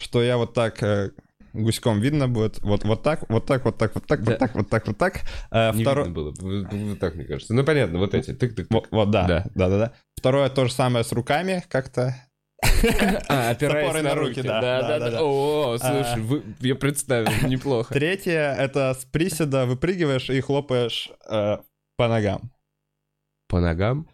[0.00, 1.10] Что я вот так э,
[1.52, 2.58] гуськом видно будет.
[2.60, 4.32] Вот, вот так, вот так, вот так, вот так, Да.
[4.32, 5.20] вот так, вот так, вот так.
[5.50, 6.34] Э, Не второ- видно было.
[6.40, 7.54] Вот- так, мне кажется.
[7.54, 8.30] Ну, понятно, вот эти.
[8.30, 8.66] Тык-тык.
[8.70, 9.46] Вот, вот, да, Да.
[9.54, 9.92] да, да, да.
[10.16, 12.14] Второе то же самое с руками как-то.
[13.28, 14.42] А, опираясь на руки.
[14.42, 15.18] да, Да, да, да.
[15.22, 16.18] О, слушай, А.
[16.18, 17.92] вы- я представил, неплохо.
[17.94, 21.58] Третье это с приседа выпрыгиваешь и хлопаешь э,
[21.96, 22.50] по ногам.
[23.48, 24.08] По ногам?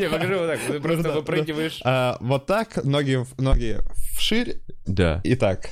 [0.00, 0.60] Не, покажи вот так.
[0.66, 1.14] Ты просто Да, да.
[1.16, 1.80] выпрыгиваешь.
[1.84, 3.78] А, вот так, ноги, в- ноги
[4.16, 5.20] вширь Да.
[5.24, 5.68] и так.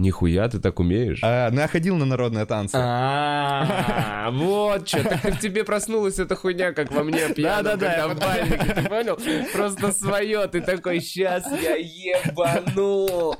[0.00, 1.18] Нихуя, ты так умеешь?
[1.24, 2.76] А, ну, я ходил на народные танцы.
[2.76, 7.34] А, вот что, так в тебе проснулась эта хуйня, как во мне
[7.74, 9.18] когда я в бальнике, ты понял?
[9.52, 13.34] Просто свое, ты такой, сейчас я ебану.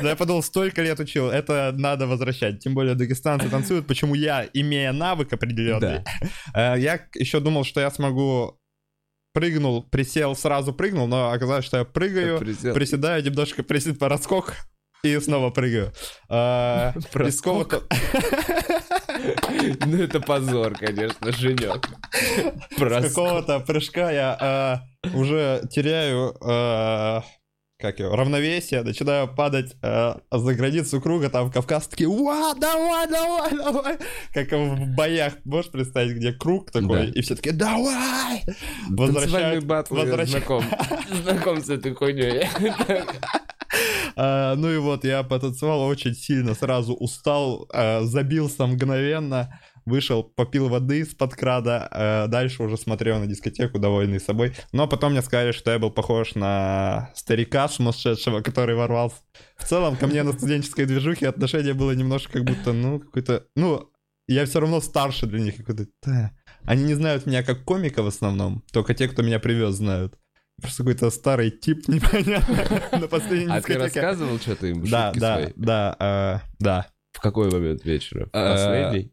[0.00, 2.60] Да я подумал, столько лет учил, это надо возвращать.
[2.60, 6.02] Тем более дагестанцы танцуют, почему я, имея навык определенный,
[6.54, 8.58] э, я еще думал, что я смогу
[9.34, 14.54] прыгнул, присел, сразу прыгнул, но оказалось, что я прыгаю, приседаю, немножко присед по раскок
[15.04, 15.92] и снова прыгаю.
[16.28, 17.82] А, какого-то-
[19.86, 21.88] Ну это позор, конечно, Женек.
[22.76, 24.80] с какого-то прыжка я а,
[25.14, 27.22] уже теряю а,
[27.78, 33.50] как его, равновесие, начинаю падать а, за границу круга, там Кавказ такие, уа, давай, давай,
[33.50, 33.98] давай,
[34.32, 37.12] как в боях, можешь представить, где круг такой, Да.
[37.18, 38.44] и все такие, давай,
[38.88, 40.46] возвращают, батл, я возвращают.
[40.46, 40.64] знаком.
[41.22, 42.48] Знаком с этой хуйней.
[44.16, 50.68] А, ну и вот я потанцевал очень сильно, сразу устал, а, забился мгновенно, вышел, попил
[50.68, 54.54] воды из-под крада, а, дальше уже смотрел на дискотеку, довольный собой.
[54.72, 59.16] Но потом мне сказали, что я был похож на старика сумасшедшего, который ворвался.
[59.56, 63.46] В целом, ко мне на студенческой движухе отношение было немножко как будто, ну, какой-то...
[63.56, 63.90] Ну,
[64.26, 65.56] я все равно старше для них.
[65.56, 65.86] Какой-то.
[66.64, 70.18] Они не знают меня как комика в основном, только те, кто меня привез, знают.
[70.60, 75.96] Просто какой-то старый тип непонятно на последней А ты рассказывал что-то им, Да, да, да,
[76.44, 76.86] э, да.
[77.12, 78.28] В какой момент вечера?
[78.32, 79.12] Э, Последний?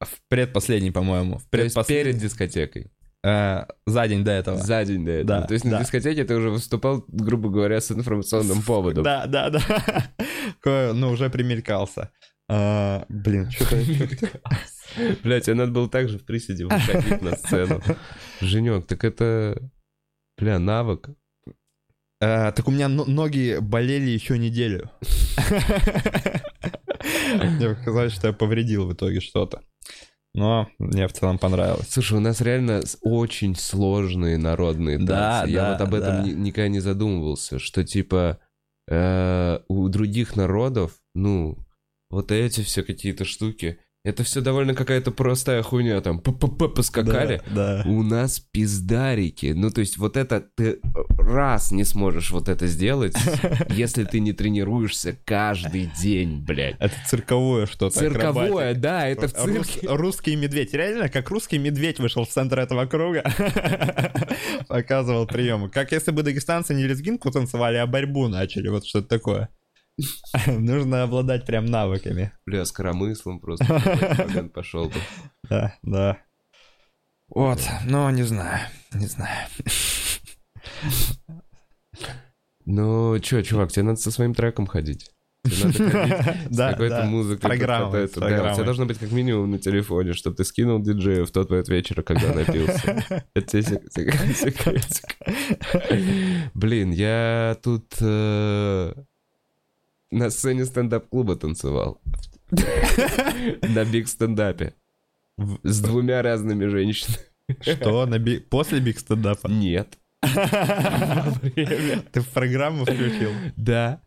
[0.00, 1.38] В предпоследний, по-моему.
[1.38, 2.90] В То есть предпослед- перед дискотекой?
[3.24, 4.58] э, за день до этого.
[4.58, 5.40] За день до этого?
[5.40, 5.80] Да, То есть на да.
[5.80, 9.02] дискотеке ты уже выступал, грубо говоря, с информационным поводом?
[9.04, 9.62] Да, да, да.
[10.94, 12.10] Ну, уже примелькался.
[12.48, 13.76] А, Блин, что-то...
[15.24, 17.82] Блять, тебе надо было так же в приседе выходить на сцену.
[18.40, 19.60] Женек, так это...
[20.38, 21.10] Бля, навык.
[22.20, 24.90] Э, Так у меня но- ноги болели еще неделю.
[27.34, 29.62] Мне показалось, что я повредил в итоге что-то.
[30.34, 31.88] Но мне в целом понравилось.
[31.88, 35.08] Слушай, у нас реально очень сложные народные танцы.
[35.08, 36.22] Да, Я да, вот об этом да.
[36.24, 38.38] ни- никогда не задумывался, что типа
[38.86, 41.56] э, у других народов, ну,
[42.10, 47.42] вот эти все какие-то штуки, это все довольно какая-то простая хуйня, там, п-п-п, поскакали.
[47.50, 47.90] Да, да.
[47.90, 49.46] У нас пиздарики.
[49.46, 50.78] Ну, то есть вот это ты
[51.18, 53.16] раз не сможешь вот это сделать,
[53.68, 56.76] если ты не тренируешься каждый день, блядь.
[56.78, 57.98] Это цирковое что-то.
[57.98, 59.88] Цирковое, да, это в Рус- цирке.
[59.88, 60.72] русский медведь.
[60.72, 63.24] Реально, как русский медведь вышел в центр этого круга.
[64.68, 65.68] Показывал приемы.
[65.68, 68.68] Как если бы дагестанцы не лезгинку танцевали, а борьбу начали.
[68.68, 69.48] Вот что-то такое.
[70.46, 72.32] Нужно обладать прям навыками.
[72.44, 74.94] Бля, с коромыслом просто пошел бы.
[75.48, 76.18] Да, да.
[77.28, 78.60] Вот, но не знаю,
[78.92, 79.46] не знаю.
[82.64, 85.10] Ну, чё, чувак, тебе надо со своим треком ходить.
[85.44, 87.04] Тебе надо ходить с Да, какой-то да.
[87.04, 87.56] музыкой.
[87.56, 87.60] с
[88.14, 91.48] да, у тебя должно быть как минимум на телефоне, чтобы ты скинул диджея в тот
[91.50, 93.24] момент вечера, когда напился.
[93.34, 95.04] Это секретик.
[96.54, 98.94] Блин, я тут э,
[100.10, 102.00] на сцене стендап-клуба танцевал.
[103.62, 104.74] На биг стендапе.
[105.64, 107.18] С двумя разными женщинами.
[107.60, 109.48] Что, на би- после биг стендапа?
[109.48, 109.98] Нет.
[112.12, 113.30] Ты в программу включил?
[113.56, 114.00] Да.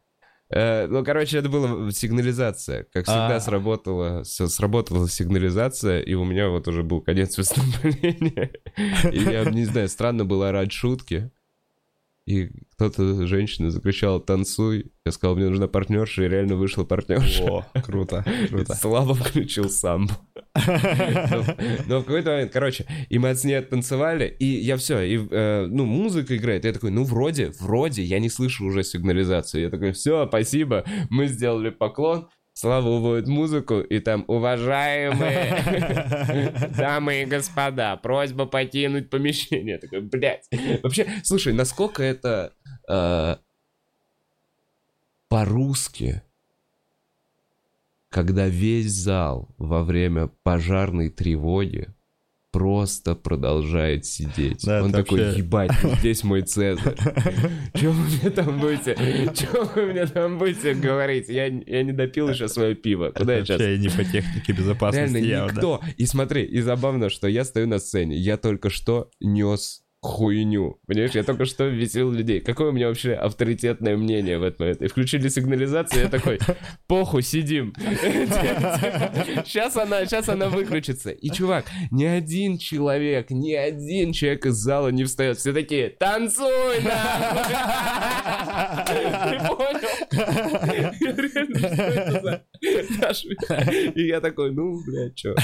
[0.52, 2.86] Э, Ну, короче, это была сигнализация.
[2.92, 3.40] Как всегда А.
[3.40, 8.52] сработала, сработала сигнализация, и у меня вот уже был конец выступления.
[9.12, 11.30] И я, не знаю, странно было орать шутки.
[12.30, 14.92] И кто-то, женщина, закричала «танцуй».
[15.04, 17.44] Я сказал, мне нужна партнерша, и реально вышла партнерша.
[17.44, 18.76] О, круто, круто.
[18.80, 20.13] Слава включил самбо.
[20.56, 25.65] Но в какой-то момент, короче, и мы с ней оттанцевали, и я все, и, э,
[25.65, 29.63] ну, музыка играет, я такой, ну, вроде, вроде, я не слышу уже сигнализацию.
[29.63, 32.30] Я такой, все, спасибо, мы сделали поклон,
[32.63, 35.63] Уводит музыку, и там, уважаемые
[36.78, 39.76] дамы и господа, просьба покинуть помещение.
[39.76, 40.48] Я такой, блядь.
[40.84, 42.54] Вообще, слушай, насколько это
[42.89, 43.38] э,
[45.30, 46.22] по-русски,
[48.10, 51.93] когда весь зал во время пожарной тревоги
[52.52, 54.66] просто продолжает сидеть.
[54.66, 56.96] Да, Он такой, вообще- ебать, здесь мой Цезарь.
[57.76, 58.96] Че вы мне там будете?
[59.36, 61.30] Че вы мне там будете говорить?
[61.30, 63.12] Я, я не допил еще свое пиво.
[63.16, 63.60] Куда я сейчас?
[63.60, 65.82] вообще не по технике безопасности Реально никто.
[65.98, 68.18] И смотри, и забавно, что я стою на сцене.
[68.18, 70.80] Я только что нес хуйню.
[70.88, 72.40] Понимаешь, я только что веселил людей.
[72.40, 74.82] Какое у меня вообще авторитетное мнение в этот момент?
[74.82, 76.40] И включили сигнализацию, я такой,
[76.88, 77.74] похуй, сидим.
[79.46, 81.12] Сейчас она, сейчас она выключится.
[81.12, 85.38] И, чувак, ни один человек, ни один человек из зала не встает.
[85.38, 87.54] Все такие, танцуй, нахуй!»
[88.88, 89.79] Ты понял?
[90.12, 92.43] Я реально, что это за
[93.02, 93.26] наш-
[93.95, 95.36] И я такой, ну, блядь, чё?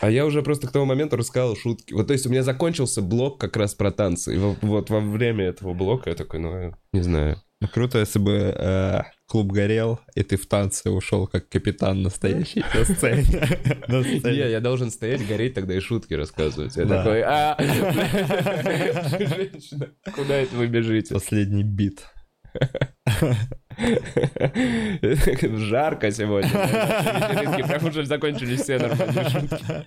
[0.00, 1.92] А я уже просто к тому моменту рассказал шутки.
[1.92, 4.34] Вот, то есть у меня закончился блок как раз про танцы.
[4.34, 7.40] И во- вот во время этого блока я такой, ну, не знаю.
[7.62, 12.62] Ну, круто, если бы э, клуб горел, и ты в танце ушел как капитан настоящий
[12.74, 13.24] на сцене.
[13.88, 16.76] Не, я должен стоять, гореть тогда и шутки рассказывать.
[16.76, 17.56] Я такой, а,
[19.18, 21.14] женщина, куда это вы бежите?
[21.14, 22.04] Последний бит.
[25.58, 26.50] Жарко сегодня.
[27.66, 29.86] Прям уже закончились все нормальные.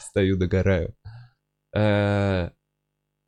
[0.00, 0.94] Стою, догораю.
[1.74, 2.50] Э,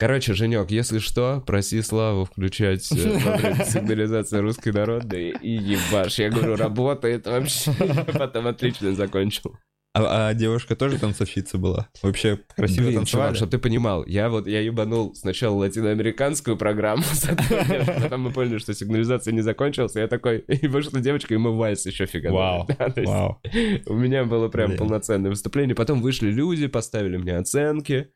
[0.02, 6.18] Короче, Женек, если что, проси Славу включать э, сигнализации русской народной и ебашь.
[6.18, 7.72] Я говорю, работает вообще.
[8.18, 9.56] Потом отлично закончил.
[9.94, 11.88] А, а девушка тоже танцовщица была?
[12.02, 13.26] Вообще красиво Блин, танцевали?
[13.26, 17.02] чувак, чтобы ты понимал, я вот, я ебанул сначала латиноамериканскую программу,
[18.02, 21.54] потом мы поняли, что сигнализация не закончилась, и я такой, и вышла девочка, и мы
[21.54, 22.38] вальс еще фиганули.
[22.38, 22.66] Вау,
[23.04, 23.40] вау.
[23.86, 24.78] У меня было прям Блин.
[24.78, 28.08] полноценное выступление, потом вышли люди, поставили мне оценки.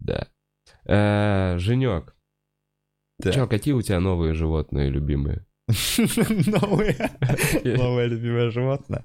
[0.00, 0.28] Да.
[0.86, 2.16] Э, Женек,
[3.22, 5.44] чё, какие у тебя новые животные любимые?
[6.46, 7.10] Новое,
[7.64, 9.04] новое любимое животное.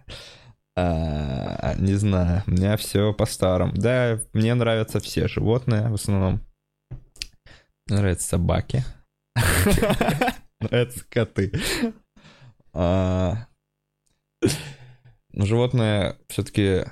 [0.77, 3.73] А, не знаю, у меня все по-старому.
[3.75, 6.41] Да, мне нравятся все животные, в основном.
[7.87, 8.83] Мне нравятся собаки.
[10.59, 11.51] Нравятся коты.
[12.73, 13.47] А,
[15.31, 16.85] но Животные все-таки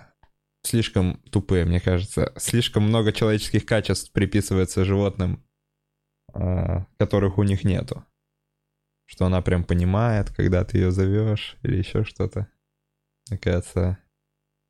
[0.63, 2.33] слишком тупые, мне кажется.
[2.38, 5.43] Слишком много человеческих качеств приписывается животным,
[6.33, 8.05] а, которых у них нету
[9.13, 12.47] что она прям понимает, когда ты ее зовешь или еще что-то.
[13.30, 13.99] Мне кажется...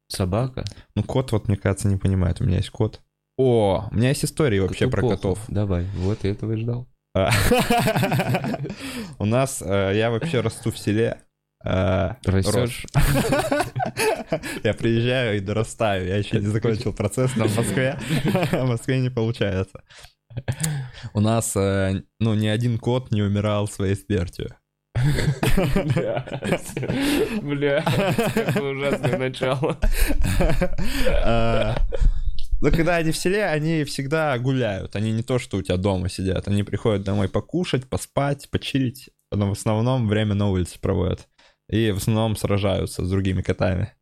[0.10, 0.65] Собака?
[0.95, 2.41] Ну, кот вот, мне кажется, не понимает.
[2.41, 2.99] У меня есть кот.
[3.38, 5.39] О, у меня есть истории вообще про котов.
[5.47, 6.89] Давай, вот я этого и ждал.
[7.15, 7.29] А,
[9.17, 11.21] У нас, э, я вообще расту в селе.
[11.63, 12.86] э, Растёшь?
[12.93, 13.65] рос.
[14.63, 16.06] Я приезжаю и дорастаю.
[16.06, 17.97] Я еще не закончил процесс, но в Москве,
[18.51, 19.84] в Москве не получается.
[21.13, 24.55] У нас, э, ну, ни один кот не умирал своей смертью.
[27.41, 27.83] Блядь,
[28.33, 29.79] какое ужасное начало.
[31.25, 31.75] А,
[32.61, 34.95] Но когда они в селе, они всегда гуляют.
[34.95, 36.47] Они не то, что у тебя дома сидят.
[36.47, 39.09] Они приходят домой покушать, поспать, почилить.
[39.31, 41.27] Но в основном время на улице проводят.
[41.69, 43.93] И в основном сражаются с другими котами.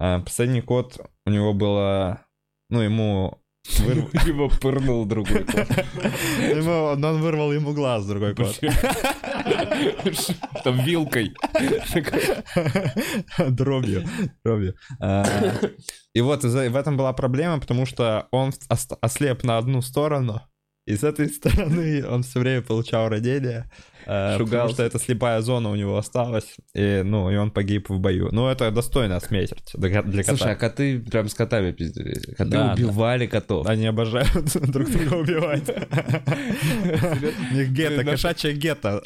[0.00, 2.26] А Последний кот, у него было...
[2.70, 3.40] Ну, ему...
[3.80, 5.68] вырв- Его пырнул другой кот.
[6.40, 8.58] ему- он вырвал ему глаз, другой кот.
[10.64, 11.34] Там вилкой.
[13.48, 14.04] Дробью.
[14.44, 14.74] Дробью.
[15.00, 15.24] А,
[16.14, 18.52] И вот в этом была проблема, потому что он
[19.00, 20.40] ослеп на одну сторону,
[20.88, 23.70] и с этой стороны он все время получал ранения,
[24.06, 24.74] э, потому Шугался.
[24.74, 28.30] что эта слепая зона у него осталась, и, ну, и он погиб в бою.
[28.32, 30.70] Ну, это достойная смерть для для Слушай, а кота.
[30.70, 32.14] коты прям с котами пиздили.
[32.36, 33.66] Коты Да, убивали котов.
[33.66, 35.68] Они обожают друг друга убивать.
[35.68, 39.02] У них гетто, кошачье гетто.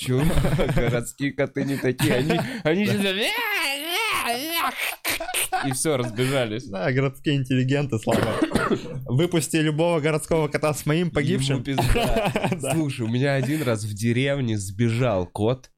[0.76, 2.14] Городские коты не такие.
[2.14, 2.86] Они, они.
[5.66, 6.64] И все, разбежались.
[6.64, 8.20] Да, городские интеллигенты, слава.
[9.12, 11.62] Выпусти любого городского кота с моим погибшим.
[12.72, 15.70] Слушай, у меня один раз в деревне сбежал кот.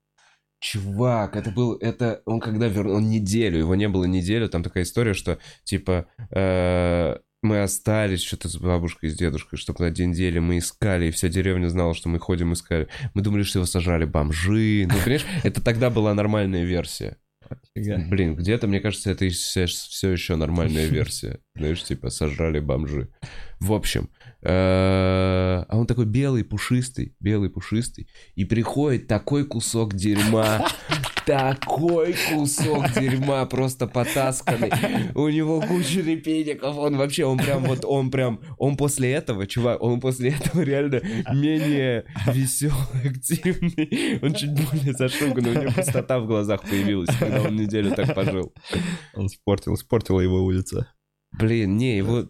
[0.61, 4.85] Чувак, это был, это, он когда вернул, он неделю, его не было неделю, там такая
[4.85, 10.39] история, что, типа, э, мы остались что-то с бабушкой, с дедушкой, чтобы на день недели
[10.39, 12.89] мы искали, и вся деревня знала, что мы ходим искали.
[13.15, 14.87] Мы думали, что его сожрали бомжи.
[14.89, 17.19] Ну, понимаешь, это тогда была нормальная версия.
[17.75, 21.41] Блин, где-то, мне кажется, это все, еще нормальная версия.
[21.57, 23.09] Знаешь, типа, сожрали бомжи.
[23.61, 24.11] В общем,
[24.43, 28.09] э, а он такой белый, пушистый, белый, пушистый.
[28.35, 30.67] И приходит такой кусок дерьма.
[31.27, 34.71] такой кусок дерьма, просто потасканный.
[35.15, 39.83] У него куча репейников, он вообще, он прям вот, он прям, он после этого, чувак,
[39.83, 41.01] он после этого реально
[41.33, 44.19] менее веселый, активный.
[44.23, 48.53] Он чуть более зашуганный, у него пустота в глазах появилась, когда он неделю так пожил.
[49.15, 50.89] Он спортил, спортила его улица.
[51.33, 52.29] Блин, не, его...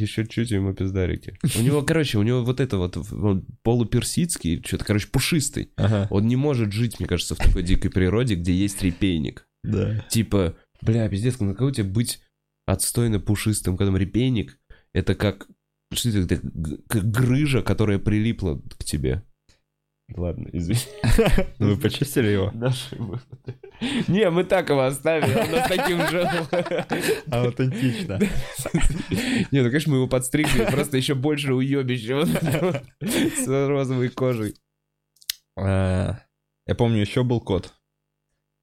[0.00, 1.38] Еще чуть ему пиздарики.
[1.58, 5.70] У него, короче, у него вот это вот он полуперсидский, что-то, короче, пушистый.
[5.76, 6.06] Ага.
[6.10, 9.46] Он не может жить, мне кажется, в такой дикой природе, где есть репейник.
[9.62, 10.04] Да.
[10.08, 12.20] Типа, бля, пиздец, ну какой у тебя быть
[12.66, 14.58] отстойно пушистым, когда репейник,
[14.94, 15.46] это как,
[15.92, 16.40] что это,
[16.88, 19.22] как грыжа, которая прилипла к тебе.
[20.16, 20.80] Ладно, извини.
[21.58, 22.50] Вы почистили его?
[22.52, 23.24] Наши выводы.
[24.08, 26.26] Не, мы так его оставили, он таким жил.
[27.30, 28.18] Аутентично.
[29.50, 34.54] Не, ну, конечно, мы его подстригли, просто еще больше этого с розовой кожей.
[35.56, 36.20] А,
[36.66, 37.72] Я помню, еще был кот.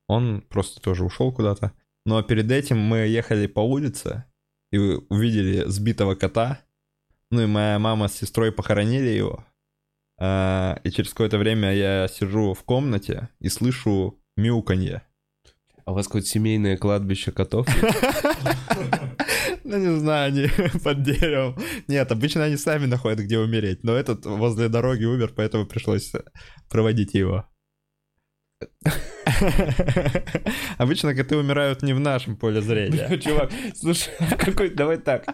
[0.07, 1.73] Он просто тоже ушел куда-то.
[2.05, 4.23] Но перед этим мы ехали по улице
[4.71, 6.61] и увидели сбитого кота.
[7.31, 9.45] Ну и моя мама с сестрой похоронили его.
[10.19, 15.03] А, И через какое-то время я сижу в комнате и слышу мяуканье.
[15.85, 17.67] А у вас какое-то семейное кладбище котов?
[19.63, 20.47] Ну, не знаю, они
[20.83, 21.57] под деревом.
[21.89, 23.83] Нет, обычно они сами находят, где умереть.
[23.83, 26.13] Но этот возле дороги умер, поэтому пришлось
[26.69, 27.45] проводить его.
[30.77, 33.07] Обычно коты умирают не в нашем поле зрения.
[33.07, 35.25] Бля, Чувак, слушай, какой, давай так.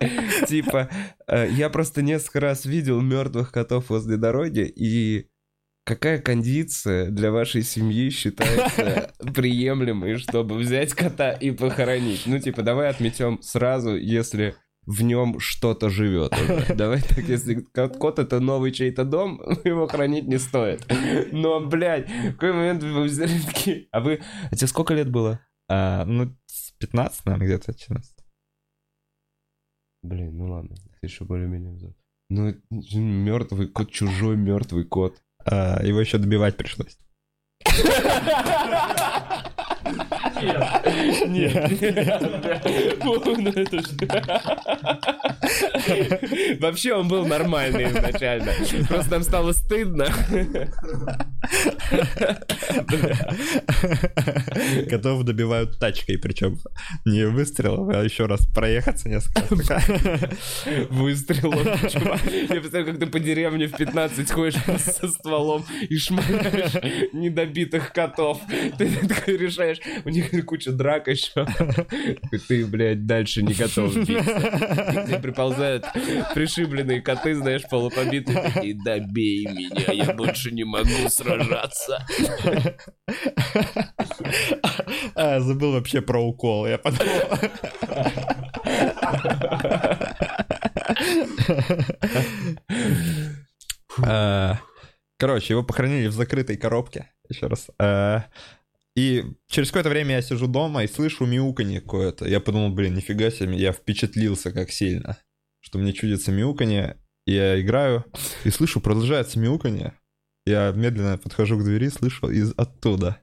[0.47, 0.89] Типа,
[1.28, 5.28] э, я просто несколько раз видел мертвых котов возле дороги, и
[5.86, 12.24] какая кондиция для вашей семьи считается приемлемой, чтобы взять кота и похоронить?
[12.26, 14.56] Ну, типа, давай отметем сразу, если
[14.86, 16.34] в нем что-то живет.
[16.34, 16.76] уже.
[16.76, 20.86] Давай так, если кот, это новый чей-то дом, его хранить не стоит.
[21.32, 23.88] Но, блядь, в какой момент вы взяли такие...
[23.92, 24.22] А вы...
[24.52, 25.40] А тебе сколько лет было?
[25.70, 28.14] А, ну, с 15, наверное, где-то 14.
[30.04, 32.04] Блин, ну ладно, это еще более-менее взрослый.
[32.30, 32.54] Ну,
[33.00, 35.22] мертвый кот, чужой мертвый кот.
[35.46, 36.98] А, его еще добивать пришлось.
[41.28, 41.72] Нет.
[43.72, 43.80] Ж-
[46.60, 48.52] Вообще он был нормальный изначально.
[48.88, 50.08] Просто нам стало стыдно.
[54.89, 56.60] Котов добивают тачкой, причем
[57.06, 59.82] не выстрелом, а еще раз проехаться несколько.
[60.89, 61.66] Выстрелом.
[61.66, 66.74] Я представляю, как ты по деревне в 15 ходишь со стволом и шмаляешь
[67.14, 68.39] недобитых котов.
[68.78, 71.46] Ты такой решаешь, у них куча драк еще.
[72.48, 75.20] Ты, блядь, дальше не готов биться.
[75.22, 75.86] Приползают
[76.34, 78.52] пришибленные коты, знаешь, полупобитые.
[78.52, 82.06] Такие, добей меня, я больше не могу сражаться.
[85.16, 87.40] А, забыл вообще про укол, я подумал.
[94.06, 94.58] А,
[95.18, 97.12] Короче, его похоронили в закрытой коробке.
[97.30, 97.70] Еще раз.
[97.80, 98.26] А,
[98.96, 99.24] И
[99.54, 102.28] через какое-то время я сижу дома и слышу мяуканье какое-то.
[102.28, 105.18] Я подумал, блин, нифига себе, я впечатлился как сильно,
[105.62, 106.97] что мне чудится мяуканье.
[107.26, 108.04] Я играю
[108.43, 109.93] и слышу, продолжается мяуканье.
[110.45, 113.22] Я медленно подхожу к двери, слышу из оттуда.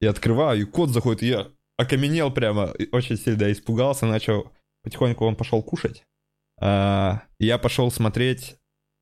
[0.00, 4.52] И открываю, и кот заходит, и я окаменел прямо, очень сильно испугался, начал,
[4.82, 6.04] потихоньку он пошел кушать.
[6.60, 8.56] А, я пошел смотреть,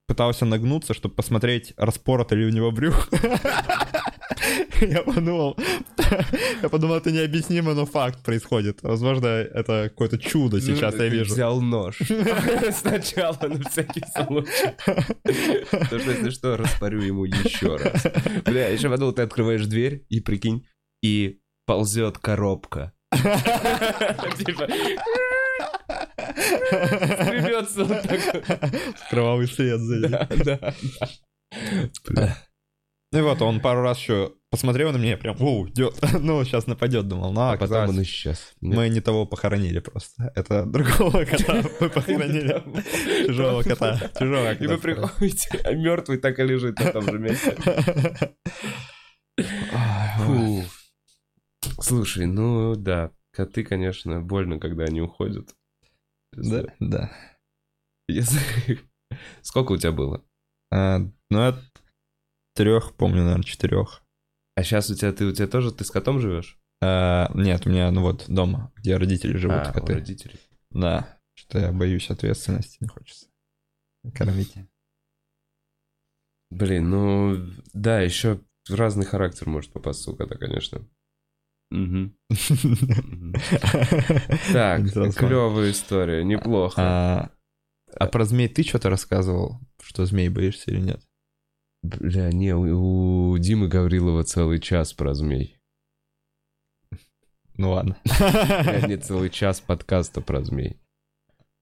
[0.06, 3.10] пытался нагнуться, чтобы посмотреть, распорото ли у него брюх.
[4.80, 5.56] Я подумал,
[6.62, 8.82] я подумал, это необъяснимо, но факт происходит.
[8.82, 11.32] Возможно, это какое-то чудо сейчас я вижу.
[11.32, 11.98] Взял нож.
[12.72, 14.74] Сначала, на всякий случай.
[15.70, 18.06] Потому что, если что, распорю ему еще раз.
[18.44, 20.66] Бля, еще подумал, ты открываешь дверь и, прикинь,
[21.02, 22.92] и ползет коробка.
[23.12, 24.68] Типа...
[27.18, 28.20] Скребется вот так.
[29.10, 30.08] Кровавый след сзади.
[30.08, 30.74] Да, да.
[33.10, 35.98] Ну и вот, он пару раз еще посмотрел на меня, прям, воу, идет.
[36.20, 37.32] Ну, сейчас нападет, думал.
[37.32, 38.54] Ну, А а потом он исчез.
[38.60, 40.30] Мы не того похоронили просто.
[40.34, 42.62] Это другого кота мы похоронили.
[43.26, 43.98] Чужого кота.
[44.18, 44.82] Чужого И вы кота.
[44.82, 47.56] приходите, а мертвый так и лежит на том же месте.
[50.18, 50.62] Фу.
[51.80, 55.54] Слушай, ну да, коты, конечно, больно, когда они уходят.
[56.32, 57.10] Да, да.
[59.42, 60.24] Сколько у тебя было?
[60.70, 60.98] А,
[61.30, 61.56] Ну, от
[62.58, 64.02] трех, помню, наверное, четырех.
[64.56, 66.58] А сейчас у тебя, ты, у тебя тоже, ты с котом живешь?
[66.82, 69.94] А, Нет, у меня, ну вот, дома, где родители живут, а, у коты.
[69.94, 70.40] родителей.
[70.70, 73.28] Да, что я боюсь ответственности, не хочется
[74.12, 74.54] кормить.
[76.50, 77.36] Блин, ну,
[77.72, 80.84] да, еще разный характер может попасться у кота, конечно.
[84.52, 84.82] Так,
[85.14, 86.80] клевая история, неплохо.
[86.82, 87.30] А
[87.94, 89.60] а про змей ты что-то рассказывал?
[89.82, 91.07] Что змей боишься или нет?
[91.82, 95.58] Бля, не, у, у Димы Гаврилова целый час про змей.
[97.56, 97.96] Ну ладно.
[98.88, 100.80] Не целый час подкаста про змей.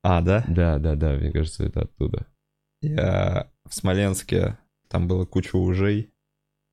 [0.02, 0.44] А, да?
[0.46, 2.26] Да, да, да, мне кажется, это оттуда.
[2.82, 4.58] Я в Смоленске,
[4.88, 6.12] там было куча ужей.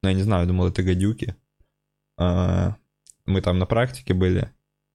[0.02, 1.36] Ну, я не знаю, думал, это гадюки.
[2.18, 2.76] А,
[3.26, 4.52] Мы там на практике были.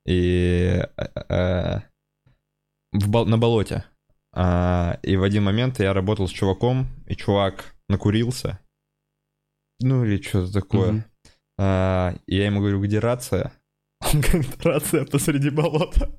[0.06, 0.82] И
[1.28, 1.80] э,
[2.92, 3.84] в бол- на болоте.
[4.32, 8.60] А, И в один момент я работал с чуваком, и чувак накурился.
[9.80, 10.92] Ну или что-то такое.
[10.92, 11.04] Мгм.
[11.58, 13.52] А, я ему говорю, где рация?
[14.00, 16.10] Он говорит, рация посреди болота.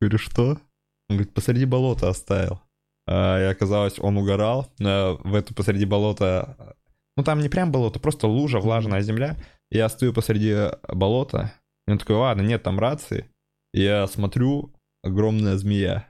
[0.00, 0.60] Говорю, что?
[1.08, 2.60] Он говорит, посреди болота оставил.
[3.06, 6.76] А, и оказалось, он угорал а, в эту посреди болота.
[7.16, 9.36] Ну там не прям болото, просто лужа, влажная земля.
[9.70, 11.52] Я стою посреди болота.
[11.86, 13.30] И он такой, ладно, нет там рации.
[13.72, 16.08] И я смотрю, огромная змея.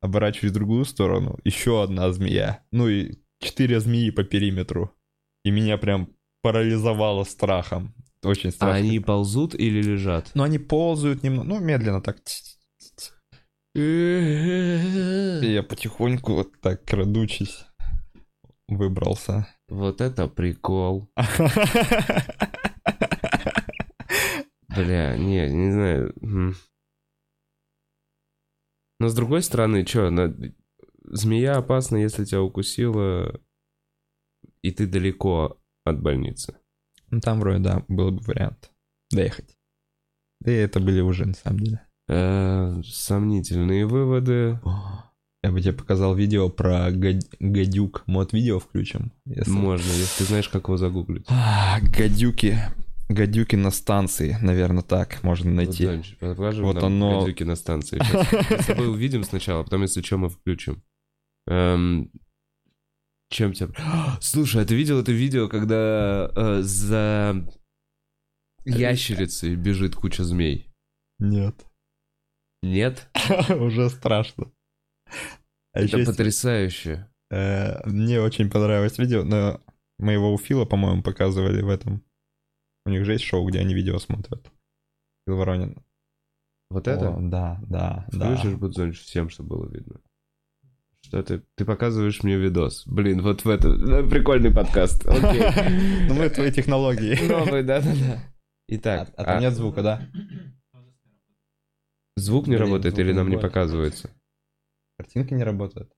[0.00, 2.62] Оборачиваюсь в другую сторону, еще одна змея.
[2.72, 4.90] Ну и четыре змеи по периметру.
[5.44, 6.08] И меня прям
[6.42, 7.94] парализовало страхом.
[8.22, 8.76] Очень А страшно.
[8.76, 10.30] они ползут или лежат?
[10.34, 12.18] Но они ползают немного, ну, медленно так.
[13.74, 17.66] И я потихоньку вот так, крадучись,
[18.68, 19.46] выбрался.
[19.68, 21.10] Вот это прикол.
[24.68, 26.14] Бля, не, не знаю.
[29.00, 30.10] Но с другой стороны, что,
[31.04, 33.40] змея опасна, если тебя укусила,
[34.62, 36.56] и ты далеко от больницы.
[37.10, 38.70] Ну, там вроде, да, был бы вариант
[39.10, 39.56] доехать.
[40.40, 41.80] Да и это были уже, на самом деле.
[42.08, 44.60] Э, сомнительные выводы.
[45.42, 48.02] Я бы тебе показал видео про гад- гадюк.
[48.06, 49.12] Мод видео включим.
[49.26, 51.26] если- Можно, если ты знаешь, как его загуглить.
[51.28, 52.58] А, гадюки.
[53.10, 55.86] Гадюки на станции, наверное, так можно найти.
[56.20, 57.98] Вот, Вот оно- гадюки на станции.
[58.02, 60.82] Сейчас мы с тобой увидим сначала, потом, если что, мы включим.
[61.46, 62.10] Эм,
[63.30, 63.68] чем тебя...
[64.20, 67.46] Слушай, а ты видел это видео, когда э, за
[68.64, 70.70] ящерицей бежит куча змей?
[71.18, 71.66] Нет.
[72.62, 73.08] Нет?
[73.50, 74.50] Уже страшно.
[75.72, 77.10] А Это есть, потрясающе.
[77.30, 79.60] э, мне очень понравилось видео, но
[79.98, 82.02] мы его у Фила, по-моему, показывали в этом.
[82.86, 84.50] У них же есть шоу, где они видео смотрят.
[85.26, 85.84] Фил Воронин.
[86.70, 87.16] Вот О, это?
[87.20, 88.36] да, да, да.
[88.36, 90.00] Включишь Будзонч всем, чтобы было видно.
[91.04, 91.42] Что ты?
[91.54, 92.86] Ты показываешь мне видос.
[92.86, 93.68] Блин, вот в это...
[93.68, 95.06] ну, Прикольный подкаст.
[95.06, 95.42] Окей.
[96.08, 97.28] Ну, мы твои технологии.
[97.28, 98.22] Новый, да-да-да.
[98.68, 100.08] Итак, А, там нет звука, да?
[102.16, 104.08] звук не работает или нам не показывается?
[104.96, 105.92] Картинка не работает.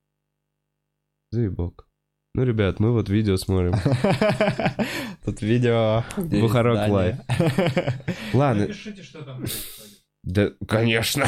[1.30, 1.86] Заебок.
[2.34, 3.74] Ну, ребят, мы вот видео смотрим.
[5.24, 6.02] Тут видео...
[6.16, 7.16] Бухарог Live.
[8.34, 9.95] Ладно, Напишите, что там происходит.
[10.26, 11.24] Да, конечно.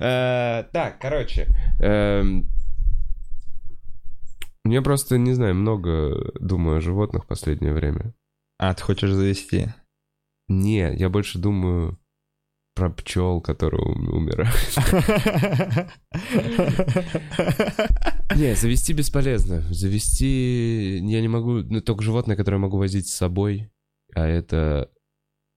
[0.00, 1.46] Э, Так, короче.
[1.80, 2.50] эм,
[4.64, 8.14] Мне просто, не знаю, много думаю о животных в последнее время.
[8.58, 9.68] А, ты хочешь завести?
[10.48, 11.98] Не, я больше думаю
[12.74, 14.50] про пчел, которые ум- умирают.
[18.36, 19.60] Не, завести бесполезно.
[19.70, 23.70] Завести я не могу, ну, только животное, которое могу возить с собой,
[24.14, 24.90] а это,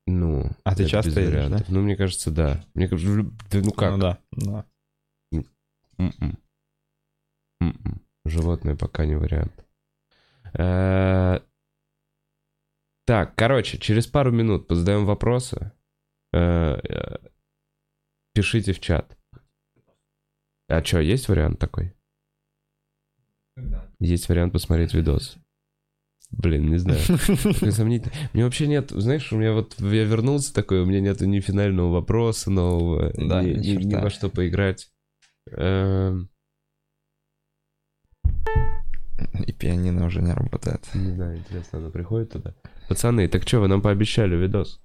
[0.07, 0.49] ну...
[0.63, 1.69] А ты часто едешь, вариантов.
[1.69, 2.63] Ну, мне кажется, да.
[2.73, 3.91] Мне кажется, да ну как?
[3.91, 4.65] Ну да, да.
[5.99, 6.39] М-м.
[7.59, 8.01] М-м.
[8.25, 9.65] Животное пока не вариант.
[10.53, 11.39] Э,
[13.05, 15.71] Так, короче, через пару минут позадаем вопросы.
[16.33, 17.17] Э, э,
[18.33, 19.17] Пишите в чат.
[20.69, 21.93] А что, есть вариант такой?
[23.99, 25.37] Есть вариант посмотреть видос.
[26.29, 26.99] Блин, не знаю.
[27.07, 28.13] Такой сомнительный.
[28.33, 31.91] Мне вообще нет, знаешь, у меня вот, я вернулся такой, у меня нету ни финального
[31.91, 34.91] вопроса нового, Да, ни, ни ни- во что поиграть.
[35.51, 36.29] Эм,
[39.45, 40.87] И пианино уже не работает.
[40.93, 42.53] Не знаю, интересно, она приходит туда.
[42.89, 44.81] Пацаны, так что, вы нам пообещали видос?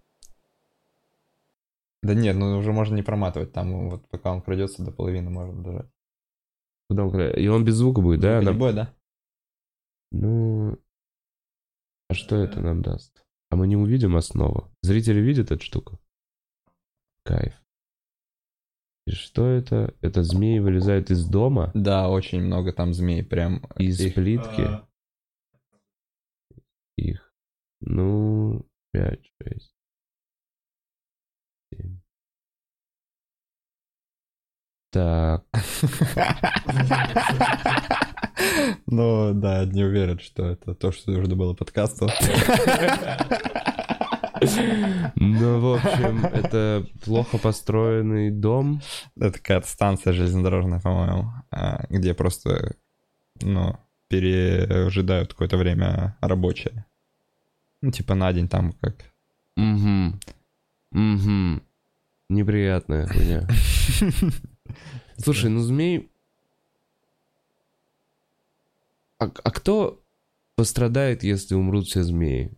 [2.02, 5.88] Да нет, ну уже можно не проматывать, там вот пока он пройдется до половины можно
[7.10, 8.38] кра- И он без звука будет, да?
[8.40, 8.92] Не Нам- бой, да?
[10.10, 10.78] Ну...
[12.12, 13.24] А что это нам даст?
[13.48, 14.70] А мы не увидим основу.
[14.82, 15.98] Зрители видят эту штуку?
[17.24, 17.54] Кайф.
[19.06, 19.94] И что это?
[20.02, 21.70] Это змеи вылезают из дома?
[21.72, 23.64] Да, очень много там змей прям.
[23.78, 24.12] Из их...
[24.12, 24.60] плитки?
[24.60, 24.86] А.
[26.98, 27.32] Их.
[27.80, 29.71] Ну, 5, 6.
[34.92, 35.44] Так.
[38.86, 42.08] Ну да, не уверен, что это то, что нужно было подкасту.
[45.14, 48.82] Ну, в общем, это плохо построенный дом.
[49.16, 52.74] Это какая-то станция железнодорожная, по-моему, а, где просто,
[53.40, 53.78] ну,
[54.08, 56.84] пережидают какое-то время рабочие.
[57.80, 58.96] Ну, типа на день там как.
[59.56, 60.18] Угу.
[60.92, 61.62] Угу.
[62.28, 63.48] Неприятная хуйня.
[65.16, 66.10] Слушай, ну змей...
[69.18, 70.02] А, а кто
[70.56, 72.52] пострадает, если умрут все змеи?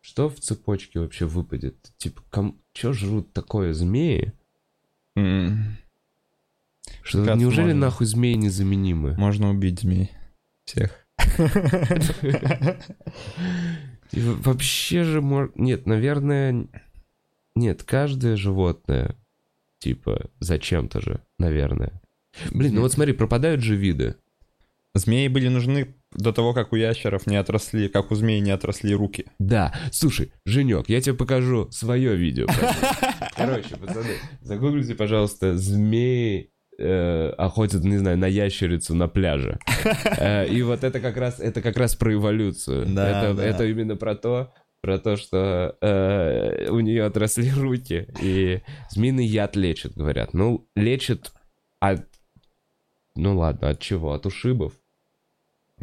[0.00, 1.92] Что в цепочке вообще выпадет?
[1.98, 2.60] Типа, ком...
[2.72, 4.32] что жрут такое змеи?
[5.16, 5.76] М,
[7.02, 7.80] Что Кажется, неужели можно.
[7.80, 9.14] нахуй змеи незаменимы?
[9.16, 10.10] Можно убить змей.
[10.64, 11.06] Всех.
[14.12, 15.20] Вообще же
[15.56, 16.68] Нет, наверное...
[17.54, 19.16] Нет, каждое животное,
[19.86, 22.02] типа, зачем-то же, наверное.
[22.50, 24.16] Блин, ну вот смотри, пропадают же виды.
[24.94, 28.94] Змеи были нужны до того, как у ящеров не отросли, как у змей не отросли
[28.94, 29.26] руки.
[29.38, 32.46] Да, слушай, Женек, я тебе покажу свое видео.
[33.36, 39.60] Короче, пацаны, загуглите, пожалуйста, змеи э, охотят, не знаю, на ящерицу на пляже.
[40.18, 42.86] Э, И вот это как раз, это как раз про эволюцию.
[42.88, 43.44] Да, это, да.
[43.44, 49.56] это именно про то, про то, что э, у нее отросли руки, и змеиный яд
[49.56, 50.34] лечит, говорят.
[50.34, 51.32] Ну, лечит
[51.80, 52.06] от...
[53.14, 54.12] Ну ладно, от чего?
[54.12, 54.74] От ушибов?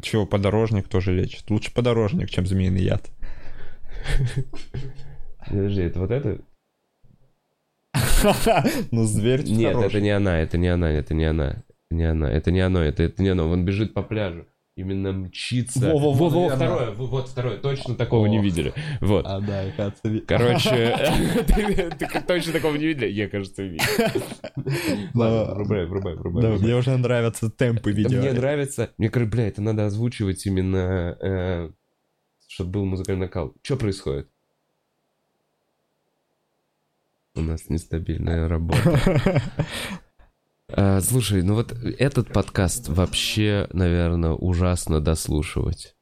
[0.02, 1.50] Чего, подорожник тоже лечит.
[1.50, 3.12] Лучше подорожник, чем змеиный яд.
[5.48, 6.42] Подожди, это вот это?
[8.92, 11.64] Ну, зверь Нет, это не она, это не она, это не она.
[11.90, 13.48] Не она, это не оно, это, это не оно.
[13.50, 14.48] Он бежит по пляжу.
[14.76, 15.80] Именно мчится.
[15.92, 16.56] Во-во-во, Во-во, наверное.
[16.56, 18.42] второе, во- вот второе, точно такого не О.
[18.42, 18.74] видели.
[19.02, 19.24] Вот.
[19.28, 20.98] А, да, кажется, ви- Короче,
[22.00, 23.08] ты точно такого не видели?
[23.12, 23.86] Я, кажется, видел.
[25.14, 26.58] Врубай, врубай, врубай.
[26.58, 28.20] Мне уже нравятся темпы видео.
[28.20, 28.90] Мне нравится.
[28.98, 31.72] Мне кажется, бля, это надо озвучивать именно,
[32.48, 33.54] чтобы был музыкальный накал.
[33.62, 34.28] Что происходит?
[37.36, 39.42] У нас нестабильная работа.
[40.76, 45.96] А, слушай, ну вот этот подкаст вообще, наверное, ужасно дослушивать.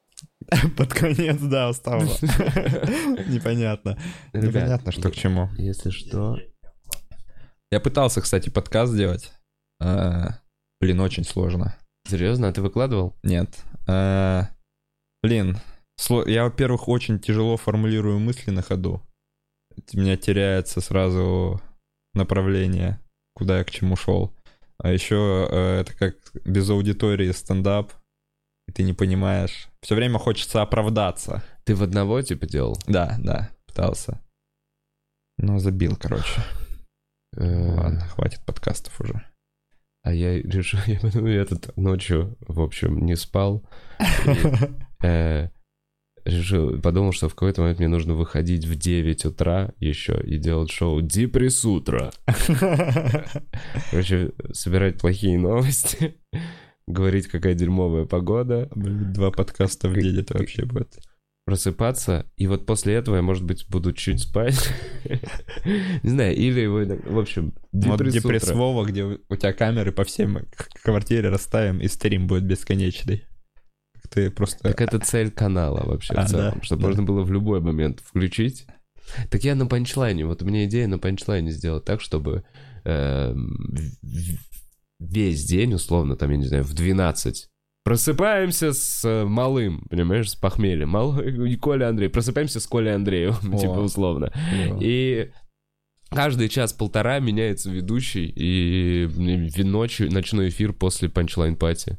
[0.76, 2.22] Под конец, да, осталось.
[2.22, 3.98] Непонятно.
[4.32, 5.50] Непонятно, что к чему.
[5.58, 6.38] Если что...
[7.70, 9.32] Я пытался, кстати, подкаст сделать.
[9.80, 10.38] А,
[10.80, 11.76] Блин, очень сложно.
[12.08, 13.14] Серьезно, а ты выкладывал?
[13.22, 13.62] Нет.
[13.86, 14.48] А,
[15.22, 15.58] Блин,
[16.26, 19.02] я, во-первых, очень тяжело формулирую мысли на ходу.
[19.94, 21.60] У меня теряется сразу
[22.14, 23.00] направление,
[23.34, 24.34] куда я к чему шел.
[24.82, 27.92] А еще э, это как без аудитории стендап,
[28.66, 29.68] и ты не понимаешь.
[29.80, 31.44] Все время хочется оправдаться.
[31.64, 32.76] Ты в одного типа делал?
[32.88, 34.20] Да, да, пытался.
[35.38, 36.42] Но забил, короче.
[37.36, 39.22] Э, Ладно, хватит подкастов уже.
[40.02, 43.64] А я решил, я потом этот ночью, в общем, не спал.
[44.26, 45.48] И, э,
[46.24, 50.70] решил, подумал, что в какой-то момент мне нужно выходить в 9 утра еще и делать
[50.70, 52.12] шоу Депресс утро.
[53.90, 56.16] Короче, собирать плохие новости,
[56.86, 60.98] говорить, какая дерьмовая погода, Два подкаста в день это вообще будет.
[61.44, 64.70] просыпаться, и вот после этого я, может быть, буду чуть спать.
[66.02, 68.50] Не знаю, или в общем, Вот депресс
[68.86, 70.38] где у тебя камеры по всем
[70.82, 73.24] квартире расставим, и стрим будет бесконечный.
[74.12, 74.58] Ты просто...
[74.62, 76.88] Так это цель канала вообще А, в целом, да, чтобы да.
[76.88, 78.66] можно было в любой момент включить.
[79.30, 82.44] Так я на панчлайне, вот у меня идея на панчлайне сделать так, чтобы
[82.84, 84.38] в-
[85.00, 87.48] весь день, условно, там, я не знаю, в 12
[87.84, 90.90] Просыпаемся с э, малым, понимаешь, с похмельем.
[90.90, 92.08] Малый Коля Андрей.
[92.08, 94.30] Просыпаемся с Колей Андреем, типа условно.
[94.50, 94.78] Клево.
[94.80, 95.32] И
[96.08, 99.08] каждый час-полтора меняется ведущий, и
[99.64, 101.98] ночью, ночной эфир после punchline party.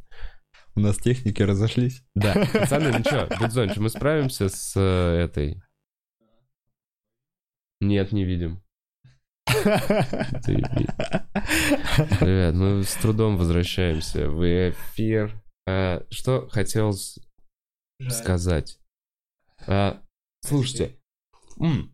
[0.76, 2.04] У нас техники разошлись.
[2.16, 5.62] Да, пацаны, ну что, Будзонч, мы справимся с э, этой?
[7.80, 8.64] Нет, не видим.
[12.22, 15.44] Ребят, мы с трудом возвращаемся в эфир.
[15.68, 16.94] А, что хотел
[18.10, 18.80] сказать?
[19.68, 20.02] А,
[20.44, 20.98] слушайте,
[21.60, 21.93] м,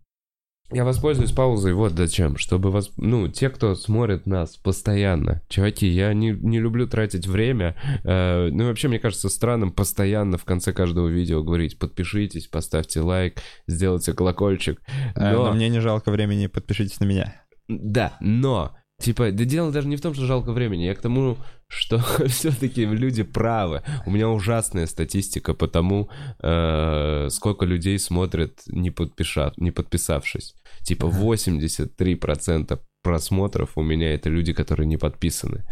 [0.72, 6.14] я воспользуюсь паузой вот зачем, чтобы вас, ну, те, кто смотрит нас постоянно, чуваки, я
[6.14, 10.72] не, не люблю тратить время, э, ну и вообще мне кажется странным постоянно в конце
[10.72, 14.82] каждого видео говорить, подпишитесь, поставьте лайк, сделайте колокольчик,
[15.16, 15.46] А, но...
[15.46, 17.34] Но мне не жалко времени, подпишитесь на меня.
[17.68, 21.38] Да, но, типа, да дело даже не в том, что жалко времени, я к тому,
[21.68, 23.82] что все-таки люди правы.
[24.06, 26.10] У меня ужасная статистика по тому,
[26.42, 30.56] э, сколько людей смотрят, не, подпиша, не подписавшись.
[30.84, 35.64] Типа 83% просмотров у меня это люди, которые не подписаны.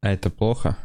[0.00, 0.76] А это плохо?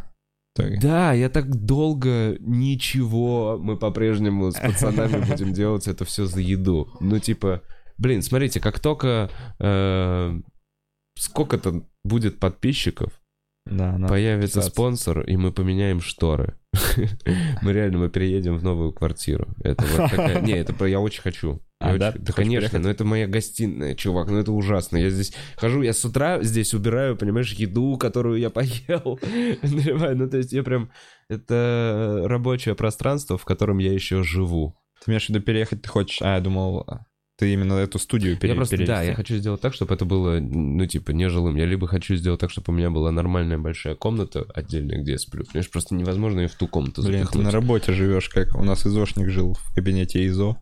[0.57, 0.79] итоге.
[0.79, 6.89] Да, я так долго ничего, мы по-прежнему с пацанами будем делать это все за еду.
[6.99, 7.61] Ну, типа,
[7.97, 9.29] блин, смотрите, как только
[9.59, 10.39] э,
[11.17, 13.11] сколько-то будет подписчиков,
[13.65, 14.69] Да, появится подписаться.
[14.69, 16.57] спонсор, и мы поменяем шторы.
[17.63, 19.47] Мы реально, мы переедем в новую квартиру.
[19.63, 20.41] Это вот такая...
[20.41, 21.59] Не, это я очень хочу.
[21.79, 22.11] А, очень- да?
[22.11, 22.81] Да, конечно, переехать?
[22.83, 24.97] но это моя гостиная, чувак, ну это ужасно.
[24.97, 29.19] Я здесь хожу, я с утра здесь убираю, понимаешь, еду, которую я поел.
[29.63, 30.91] Ну, то есть я прям...
[31.29, 34.75] Это рабочее пространство, в котором я еще живу.
[35.03, 36.21] Ты имеешь в виду переехать ты хочешь?
[36.21, 36.85] А, я думал,
[37.37, 39.07] ты именно эту студию пере- я просто, да, перевести.
[39.09, 41.55] я хочу сделать так, чтобы это было, ну, типа, нежилым.
[41.55, 45.17] Я либо хочу сделать так, чтобы у меня была нормальная большая комната отдельная, где я
[45.19, 45.43] сплю.
[45.45, 47.45] Понимаешь, просто невозможно ее в ту комнату Блин, ты запихнуть.
[47.45, 50.57] на работе живешь, как у нас изошник жил в кабинете ИЗО,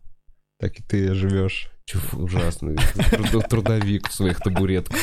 [0.59, 1.69] так и ты живешь.
[2.13, 2.71] Ужасно.
[3.11, 4.97] Труд- Трудовик в своих табуретках.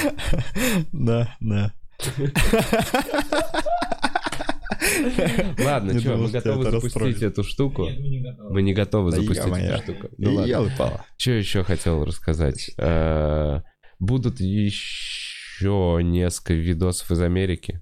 [0.93, 1.73] Да, да.
[5.64, 7.89] Ладно, что, мы готовы запустить эту штуку?
[8.51, 9.11] Мы не готовы.
[9.11, 10.09] Да запустить эту штуку.
[10.18, 11.05] Ну ладно.
[11.16, 12.70] Что еще хотел рассказать?
[12.78, 13.61] Э,
[14.03, 17.80] Будут еще несколько видосов из Америки.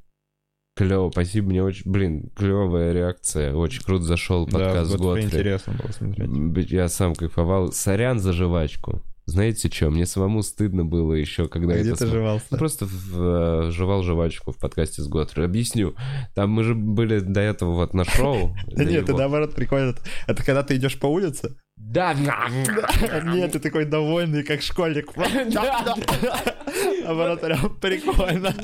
[0.77, 5.25] Клево, спасибо, мне очень, блин, клевая реакция, очень круто зашел Да, подкаст вот Готфри.
[5.25, 6.71] интересно было смотреть.
[6.71, 7.73] Я сам кайфовал.
[7.73, 9.03] Сорян за жвачку.
[9.27, 12.47] Знаете что, мне самому стыдно было еще, когда Где это ты смо- жевался?
[12.51, 13.23] Ну, просто в-
[13.69, 15.45] э, жевал жвачку в подкасте с Готфри.
[15.45, 15.95] Объясню.
[16.35, 18.57] Там мы же были до этого вот на шоу.
[18.67, 19.19] Да нет, это его.
[19.19, 19.95] наоборот прикольно.
[20.27, 21.57] Это когда ты идешь по улице?
[21.83, 25.17] Да, Нет, ты такой довольный, как школьник.
[27.03, 28.55] Наоборот, прям прикольно.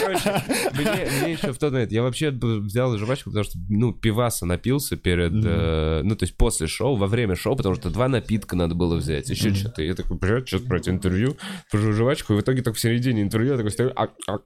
[0.00, 0.42] Короче,
[0.74, 5.32] мне, еще в тот момент, я вообще взял жвачку, потому что, ну, пиваса напился перед,
[5.44, 8.96] э, ну, то есть после шоу, во время шоу, потому что два напитка надо было
[8.96, 9.82] взять, еще что-то.
[9.82, 11.36] Я такой, блядь, что-то брать интервью,
[11.72, 14.38] пожу жвачку, и в итоге так в середине интервью я такой стою, а, а.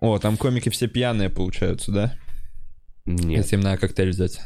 [0.00, 2.18] О, там комики все пьяные получаются, да?
[3.04, 3.44] Нет.
[3.44, 4.40] Если им надо коктейль взять.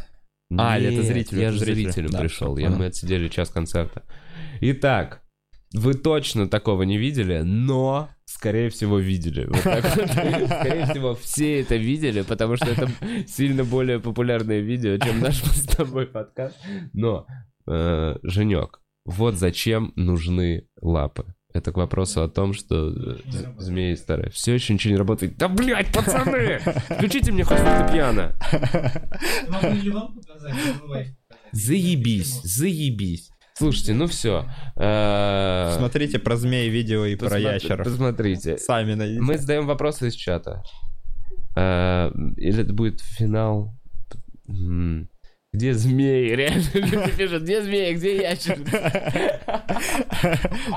[0.58, 2.56] А, или это Нет, зрители, Я это же зрителем Да, пришел.
[2.56, 4.02] Я, мы отсидели час концерта.
[4.60, 5.22] Итак,
[5.74, 9.46] вы точно такого не видели, но, скорее всего, видели.
[9.46, 10.10] Вот так вот.
[10.60, 12.88] Скорее всего, все это видели, потому что это
[13.26, 16.58] сильно более популярное видео, чем наш с тобой подкаст.
[16.92, 17.26] Но,
[17.66, 21.34] э, Женек, вот зачем нужны лапы.
[21.54, 24.30] Это к вопросу о том, что э, з- змеи старые.
[24.30, 25.36] Все еще ничего не работает.
[25.36, 26.58] Да, блядь, пацаны!
[26.90, 28.32] Включите мне хоть фортепиано.
[29.48, 30.54] Могу ли вам показать?
[30.54, 31.52] Не забывайте показать.
[31.52, 33.30] Заебись, заебись.
[33.54, 34.46] Слушайте, ну все.
[34.74, 37.86] Смотрите про змей видео и про ящеров.
[37.86, 38.56] Посмотрите.
[38.56, 39.20] Сами найдите.
[39.20, 40.62] Мы задаем вопросы из чата.
[41.54, 43.74] Э, Или это будет финал?
[45.54, 46.30] Где змеи?
[46.30, 49.38] Реально люди пишут, где змеи, где ящерицы?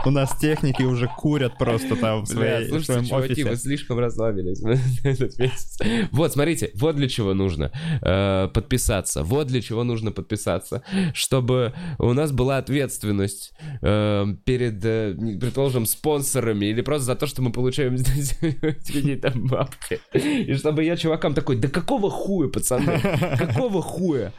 [0.06, 3.50] У нас техники уже курят просто там в, своем чуваки, офисе.
[3.50, 4.62] вы слишком расслабились
[5.06, 5.80] этот месяц.
[6.12, 7.72] Вот, смотрите, вот для чего нужно
[8.02, 9.24] э, подписаться.
[9.24, 10.84] Вот для чего нужно подписаться.
[11.14, 17.42] Чтобы у нас была ответственность э, перед, э, предположим, спонсорами или просто за то, что
[17.42, 17.96] мы получаем
[18.60, 20.02] какие-то бабки.
[20.12, 23.00] И чтобы я чувакам такой, да какого хуя, пацаны?
[23.38, 24.34] Какого хуя?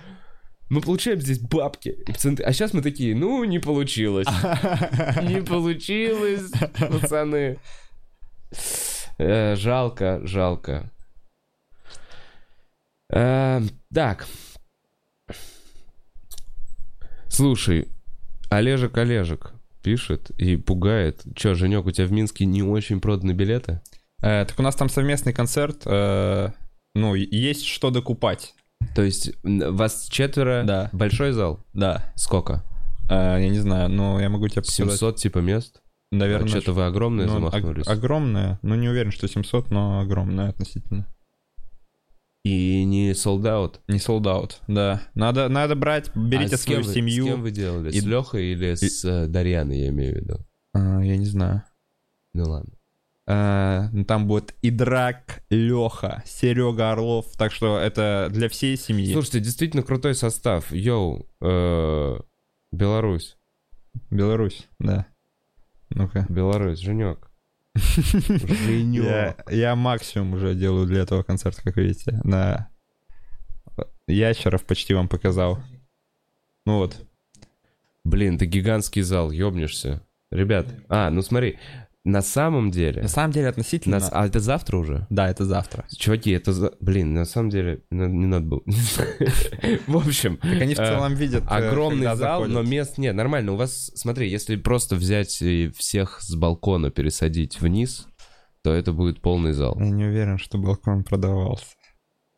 [0.68, 1.96] Мы получаем здесь бабки.
[2.06, 4.26] Пацаны- А сейчас мы такие, ну, не получилось.
[5.22, 7.58] Не получилось, пацаны.
[9.18, 10.90] Э, жалко, жалко.
[13.12, 13.60] Э,
[13.94, 14.26] так.
[17.28, 17.88] Слушай,
[18.50, 19.52] Олежек Олежек
[19.82, 21.22] пишет и пугает.
[21.34, 23.80] Че, Женек, у тебя в Минске не очень проданы билеты?
[24.22, 25.84] Э, Так у нас там совместный концерт.
[25.84, 28.54] Ну, есть что докупать.
[28.94, 30.62] То есть вас четверо?
[30.66, 30.90] Да.
[30.92, 31.64] Большой зал?
[31.72, 32.12] Да.
[32.16, 32.62] Сколько?
[33.10, 34.74] Э, Я не знаю, но я могу тебе показать.
[34.90, 35.80] 700 типа мест?
[36.12, 37.86] Наверное, Что-то вы огромное ну, замахнулись.
[37.86, 38.58] ог- огромное.
[38.62, 41.06] Ну, не уверен, что 700, но огромное относительно.
[42.44, 43.80] И не sold out?
[43.88, 45.02] Не sold out, да.
[45.14, 47.24] Надо, надо брать, берите А с кем свою вы- семью.
[47.24, 47.90] С кем вы делали?
[47.90, 50.38] И- С Лехой или с э, Дарьяной, я имею в виду?
[50.74, 51.64] А, я не знаю.
[52.34, 52.72] Ну ладно.
[53.28, 57.26] А, ну, там будет и Драк, Леха, Серега Орлов.
[57.36, 59.12] Так что это для всей семьи.
[59.12, 60.70] Слушайте, действительно крутой состав.
[60.72, 62.20] Йоу, э,
[62.70, 63.36] Беларусь.
[64.10, 65.06] Беларусь, да.
[65.90, 66.26] Ну-ка.
[66.28, 67.30] Беларусь, Женек.
[67.74, 69.50] Я, Женек.
[69.50, 72.20] я максимум уже делаю для этого концерта, как видите.
[72.22, 72.70] На
[74.06, 75.58] ящеров почти вам показал.
[76.64, 77.04] Ну вот.
[78.04, 80.02] Блин, ты гигантский зал, ёбнешься.
[80.30, 81.58] Ребят, а, ну смотри,
[82.06, 83.02] на самом деле...
[83.02, 83.98] На самом деле относительно...
[83.98, 85.06] нас- а это завтра уже?
[85.10, 85.84] Да, это завтра.
[85.90, 86.52] Чуваки, это...
[86.52, 88.62] за- Блин, на самом деле, на- не надо было.
[89.88, 93.16] В общем, Так они в э, целом видят, э, огромный зал, но мест нет.
[93.16, 98.06] Нормально, у вас, смотри, если просто взять и всех с балкона пересадить вниз,
[98.62, 99.76] то это будет полный зал.
[99.80, 101.66] Я не уверен, что балкон продавался.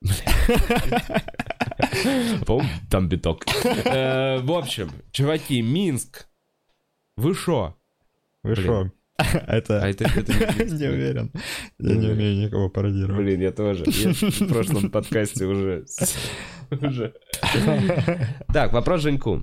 [2.46, 3.44] По-моему, там биток.
[3.84, 6.26] Э, В общем, чуваки, Минск.
[7.16, 7.76] Вы шо?
[8.42, 8.90] Вы шо?
[9.48, 9.82] Это...
[9.82, 11.32] А это, это не уверен.
[11.78, 13.20] Я не умею никого пародировать.
[13.20, 13.84] Блин, я тоже.
[13.86, 15.84] Я в прошлом подкасте уже...
[16.70, 17.14] уже.
[18.52, 19.42] Так, вопрос Женьку.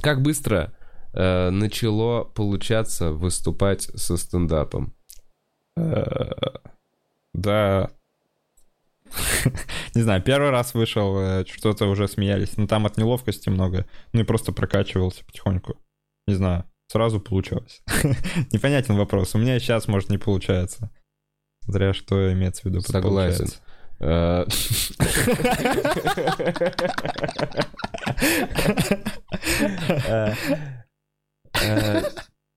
[0.00, 0.72] Как быстро
[1.12, 4.94] э, начало получаться выступать со стендапом?
[5.76, 6.30] Э,
[7.34, 7.90] Да.
[9.94, 12.56] Не знаю, первый раз вышел, э, что-то уже смеялись.
[12.56, 13.86] Но там от неловкости много.
[14.14, 15.76] Ну и просто прокачивался потихоньку.
[16.26, 17.82] Не знаю, сразу получалось.
[18.52, 19.34] Непонятен вопрос.
[19.34, 20.90] У меня сейчас, может, не получается.
[21.66, 23.48] Зря что имеется в виду Согласен.
[23.98, 24.44] Э,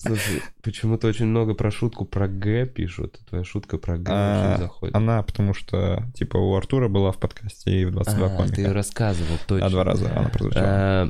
[0.02, 3.20] Слушай, почему-то очень много про шутку про Г пишут.
[3.28, 4.96] Твоя шутка про Г А, очень заходит.
[4.96, 8.74] Она, потому что, типа, у Артура была в подкасте и в 22 А, ты комика.
[8.74, 9.66] рассказывал, точно.
[9.66, 10.66] А два раза она прозвучала.
[10.66, 11.10] Э,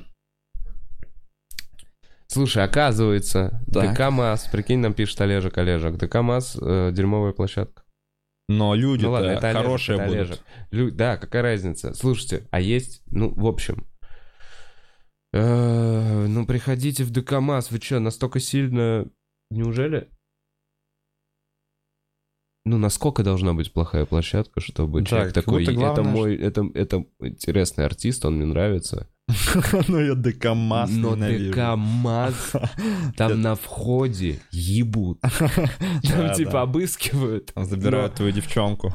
[2.32, 3.94] Слушай, оказывается, Так.
[3.96, 7.84] ДК МАЗ, прикинь, нам пишет Олежек, Олежек, ДК МАЗ э, дерьмовая площадка.
[8.48, 10.20] Но люди Ну ладно, это Олежек, хорошие это будут.
[10.20, 10.40] Олежек.
[10.72, 11.94] Лю- Да, какая разница?
[11.96, 13.88] Слушайте, а есть, ну, в общем,
[15.34, 19.08] э, ну, приходите в ДК МАЗ, вы что, настолько сильно,
[19.50, 20.08] неужели?
[22.66, 26.70] Ну, насколько должна быть плохая площадка, чтобы Да, человек такой, будто это главное, мой, это,
[26.76, 29.10] это интересный артист, он мне нравится.
[29.88, 31.52] Ну я ДК-масс Но ненавижу.
[31.52, 32.52] ДК МАЗ,
[33.18, 35.20] там на входе ебут.
[36.04, 38.94] Там типа обыскивают, Забирают твою девчонку.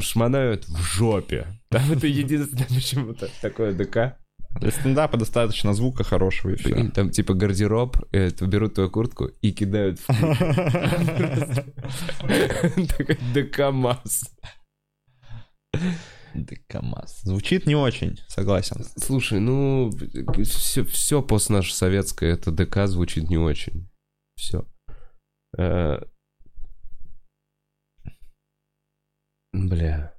[0.00, 1.46] шмонают в жопе.
[1.68, 4.16] Там это единственное почему-то такое ДК.
[4.58, 6.88] Для стендапа достаточно звука хорошего и все.
[6.90, 10.06] Там типа гардероб, это, берут твою куртку и кидают в
[12.94, 13.18] Такой
[16.34, 16.82] ДК МАЗ.
[16.82, 17.20] ДК-масс.
[17.22, 18.84] Звучит не очень, согласен.
[18.96, 19.90] Слушай, ну,
[20.44, 23.88] все, все постнаше-советское, это ДК звучит не очень.
[24.36, 24.66] Все.
[29.52, 30.14] Бля.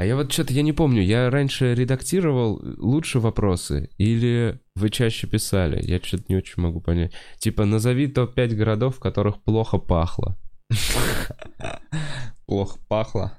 [0.00, 5.26] А я вот что-то, я не помню, я раньше редактировал лучше вопросы или вы чаще
[5.26, 5.78] писали?
[5.86, 7.12] Я что-то не очень могу понять.
[7.38, 10.38] Типа, назови топ-5 городов, в которых плохо пахло.
[12.46, 13.38] Плохо пахло.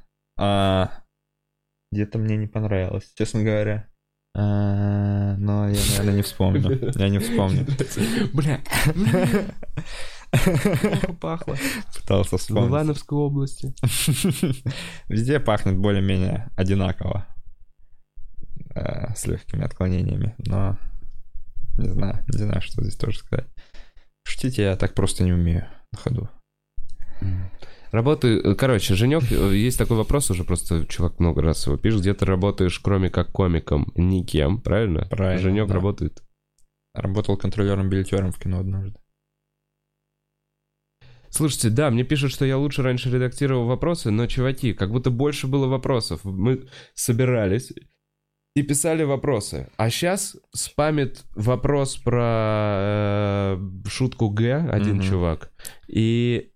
[1.92, 3.88] Где-то мне не понравилось, честно говоря.
[4.34, 6.92] А, Но я, наверное, не вспомню.
[6.96, 7.66] Я не вспомню.
[8.34, 8.62] Бля.
[10.32, 11.58] Плохо пахло.
[12.00, 12.70] Пытался В вспомнить.
[12.70, 13.74] Ивановской области.
[15.10, 17.28] Везде пахнет более-менее одинаково.
[18.74, 20.34] Э, С легкими отклонениями.
[20.38, 20.78] Но
[21.78, 23.48] не знаю, не знаю, что здесь тоже сказать.
[24.24, 26.30] Шутить я так просто не умею на ходу.
[27.92, 32.26] Работаю, короче, Женек, есть такой вопрос уже, просто чувак много раз его пишет, где ты
[32.26, 35.06] работаешь, кроме как комиком, никем, правильно?
[35.10, 35.74] Правильно, Женек да.
[35.74, 36.24] работает.
[36.94, 38.98] Работал контролером-билетером в кино однажды.
[41.30, 45.48] Слушайте, да, мне пишут, что я лучше раньше редактировал вопросы, но, чуваки, как будто больше
[45.48, 46.22] было вопросов.
[46.26, 47.72] Мы собирались
[48.54, 49.70] и писали вопросы.
[49.78, 55.04] А сейчас спамит вопрос про э, шутку Г один Мгм.
[55.04, 55.54] чувак.
[55.88, 56.51] И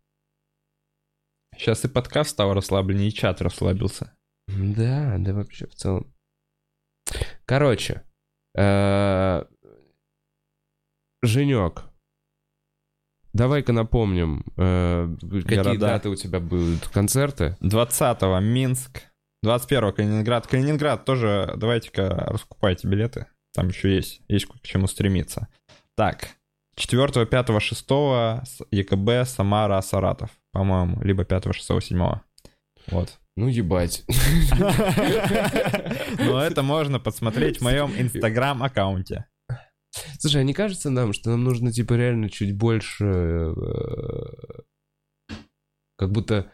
[1.57, 4.15] Сейчас и подкаст стал расслабленнее, и чат расслабился.
[4.47, 6.13] Да, да вообще в целом.
[7.45, 8.03] Короче,
[8.55, 9.43] э,
[11.21, 11.83] Женек,
[13.33, 17.57] давай-ка напомним, э, какие даты у тебя будут концерты.
[17.61, 19.03] 20-го Минск,
[19.45, 20.47] 21-го Калининград.
[20.47, 23.27] Калининград тоже, давайте-ка раскупайте билеты.
[23.53, 25.47] Там еще есть, есть к чему стремиться.
[25.95, 26.29] Так,
[26.75, 27.85] 4, 5, 6
[28.71, 31.01] ЕКБ, Самара, Саратов, по-моему.
[31.01, 32.19] Либо 5, 6, 7.
[32.87, 33.17] Вот.
[33.37, 34.03] Ну, ебать.
[36.19, 39.25] Но это можно подсмотреть в моем инстаграм-аккаунте.
[40.19, 43.05] Слушай, а не кажется нам, что нам нужно, типа, реально чуть больше...
[43.05, 43.53] э,
[45.97, 46.51] Как будто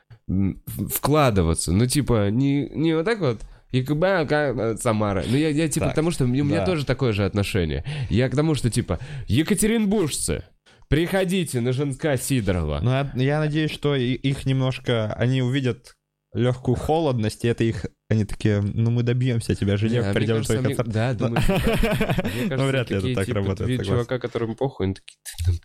[0.90, 1.72] вкладываться.
[1.72, 3.42] Ну, типа, не, не вот так вот,
[3.74, 5.24] А как, э, Самара.
[5.28, 6.66] Ну, я, я типа, Так, к тому, что у меня да.
[6.66, 7.86] тоже такое же отношение.
[8.10, 10.44] Я к тому, что, типа, екатеринбуржцы,
[10.90, 12.80] приходите на Женска Сидорова.
[12.82, 15.14] Но я, я надеюсь, что и- их немножко...
[15.14, 15.96] Они увидят
[16.34, 17.86] легкую холодность, и это их...
[18.10, 20.94] Они такие, ну мы добьемся тебя, Не, Женек, а мне придем кажется, твой мне- концерт.
[20.94, 22.26] Да, думаю, что так.
[22.46, 25.18] Мне Ну, вряд ли это так типа, работает, чувака, которым похуй, они такие...
[25.46, 25.58] «Ты, ну,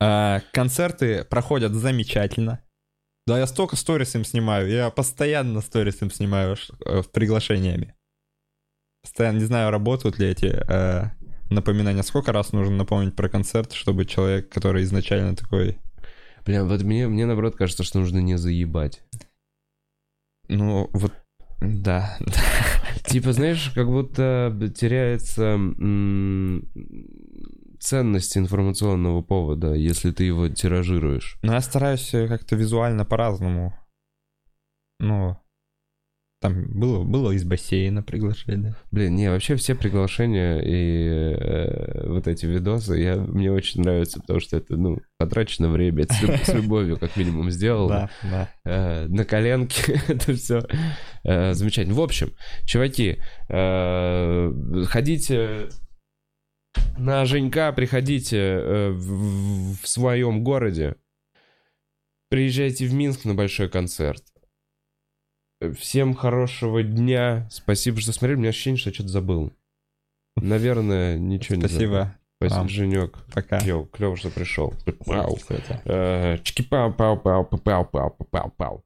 [0.00, 2.60] А, концерты проходят замечательно.
[3.26, 4.68] Да, я столько сторис им снимаю.
[4.68, 7.94] Я постоянно сторис им снимаю э, с приглашениями.
[9.02, 11.10] Постоянно, не знаю, работают ли эти э,
[11.50, 12.04] напоминания.
[12.04, 15.78] Сколько раз нужно напомнить про концерт, чтобы человек, который изначально такой...
[16.44, 19.02] Бля, вот мне, мне наоборот кажется, что нужно не заебать.
[20.48, 21.12] Ну, вот
[21.60, 22.16] Да.
[23.06, 26.68] Типа, знаешь, как будто теряется м,
[27.80, 31.38] ценность информационного повода, если ты его тиражируешь.
[31.42, 33.74] Но я стараюсь э, как-то визуально по-разному.
[34.98, 35.36] Ну,
[36.40, 38.74] там было, было из бассейна приглашение.
[38.90, 44.40] Блин, не, вообще все приглашения и э, вот эти видосы, я, мне очень нравятся, потому
[44.40, 48.10] что это, ну, потрачено время, это с, люб- с любовью как минимум сделано.
[48.22, 48.50] да.
[48.64, 50.60] Э, на коленке, это все
[51.24, 51.96] замечательно.
[51.96, 52.32] В общем,
[52.64, 53.18] чуваки,
[53.48, 54.52] э,
[54.88, 55.68] ходите
[56.98, 60.96] на Женька, приходите э, в, в своем городе,
[62.28, 64.22] приезжайте в Минск на большой концерт.
[65.78, 67.48] Всем хорошего дня.
[67.50, 68.36] Спасибо, что смотрели.
[68.36, 69.52] У меня ощущение, что я что-то забыл.
[70.36, 71.76] Наверное, ничего не забыл.
[71.76, 72.14] Спасибо.
[72.38, 72.68] Спасибо, вам.
[72.68, 73.18] Женек.
[73.32, 73.58] Пока.
[73.60, 74.74] Клево, клево, что пришел.
[75.86, 78.82] Э, Чики-пау-пау-пау-пау-пау-пау-пау.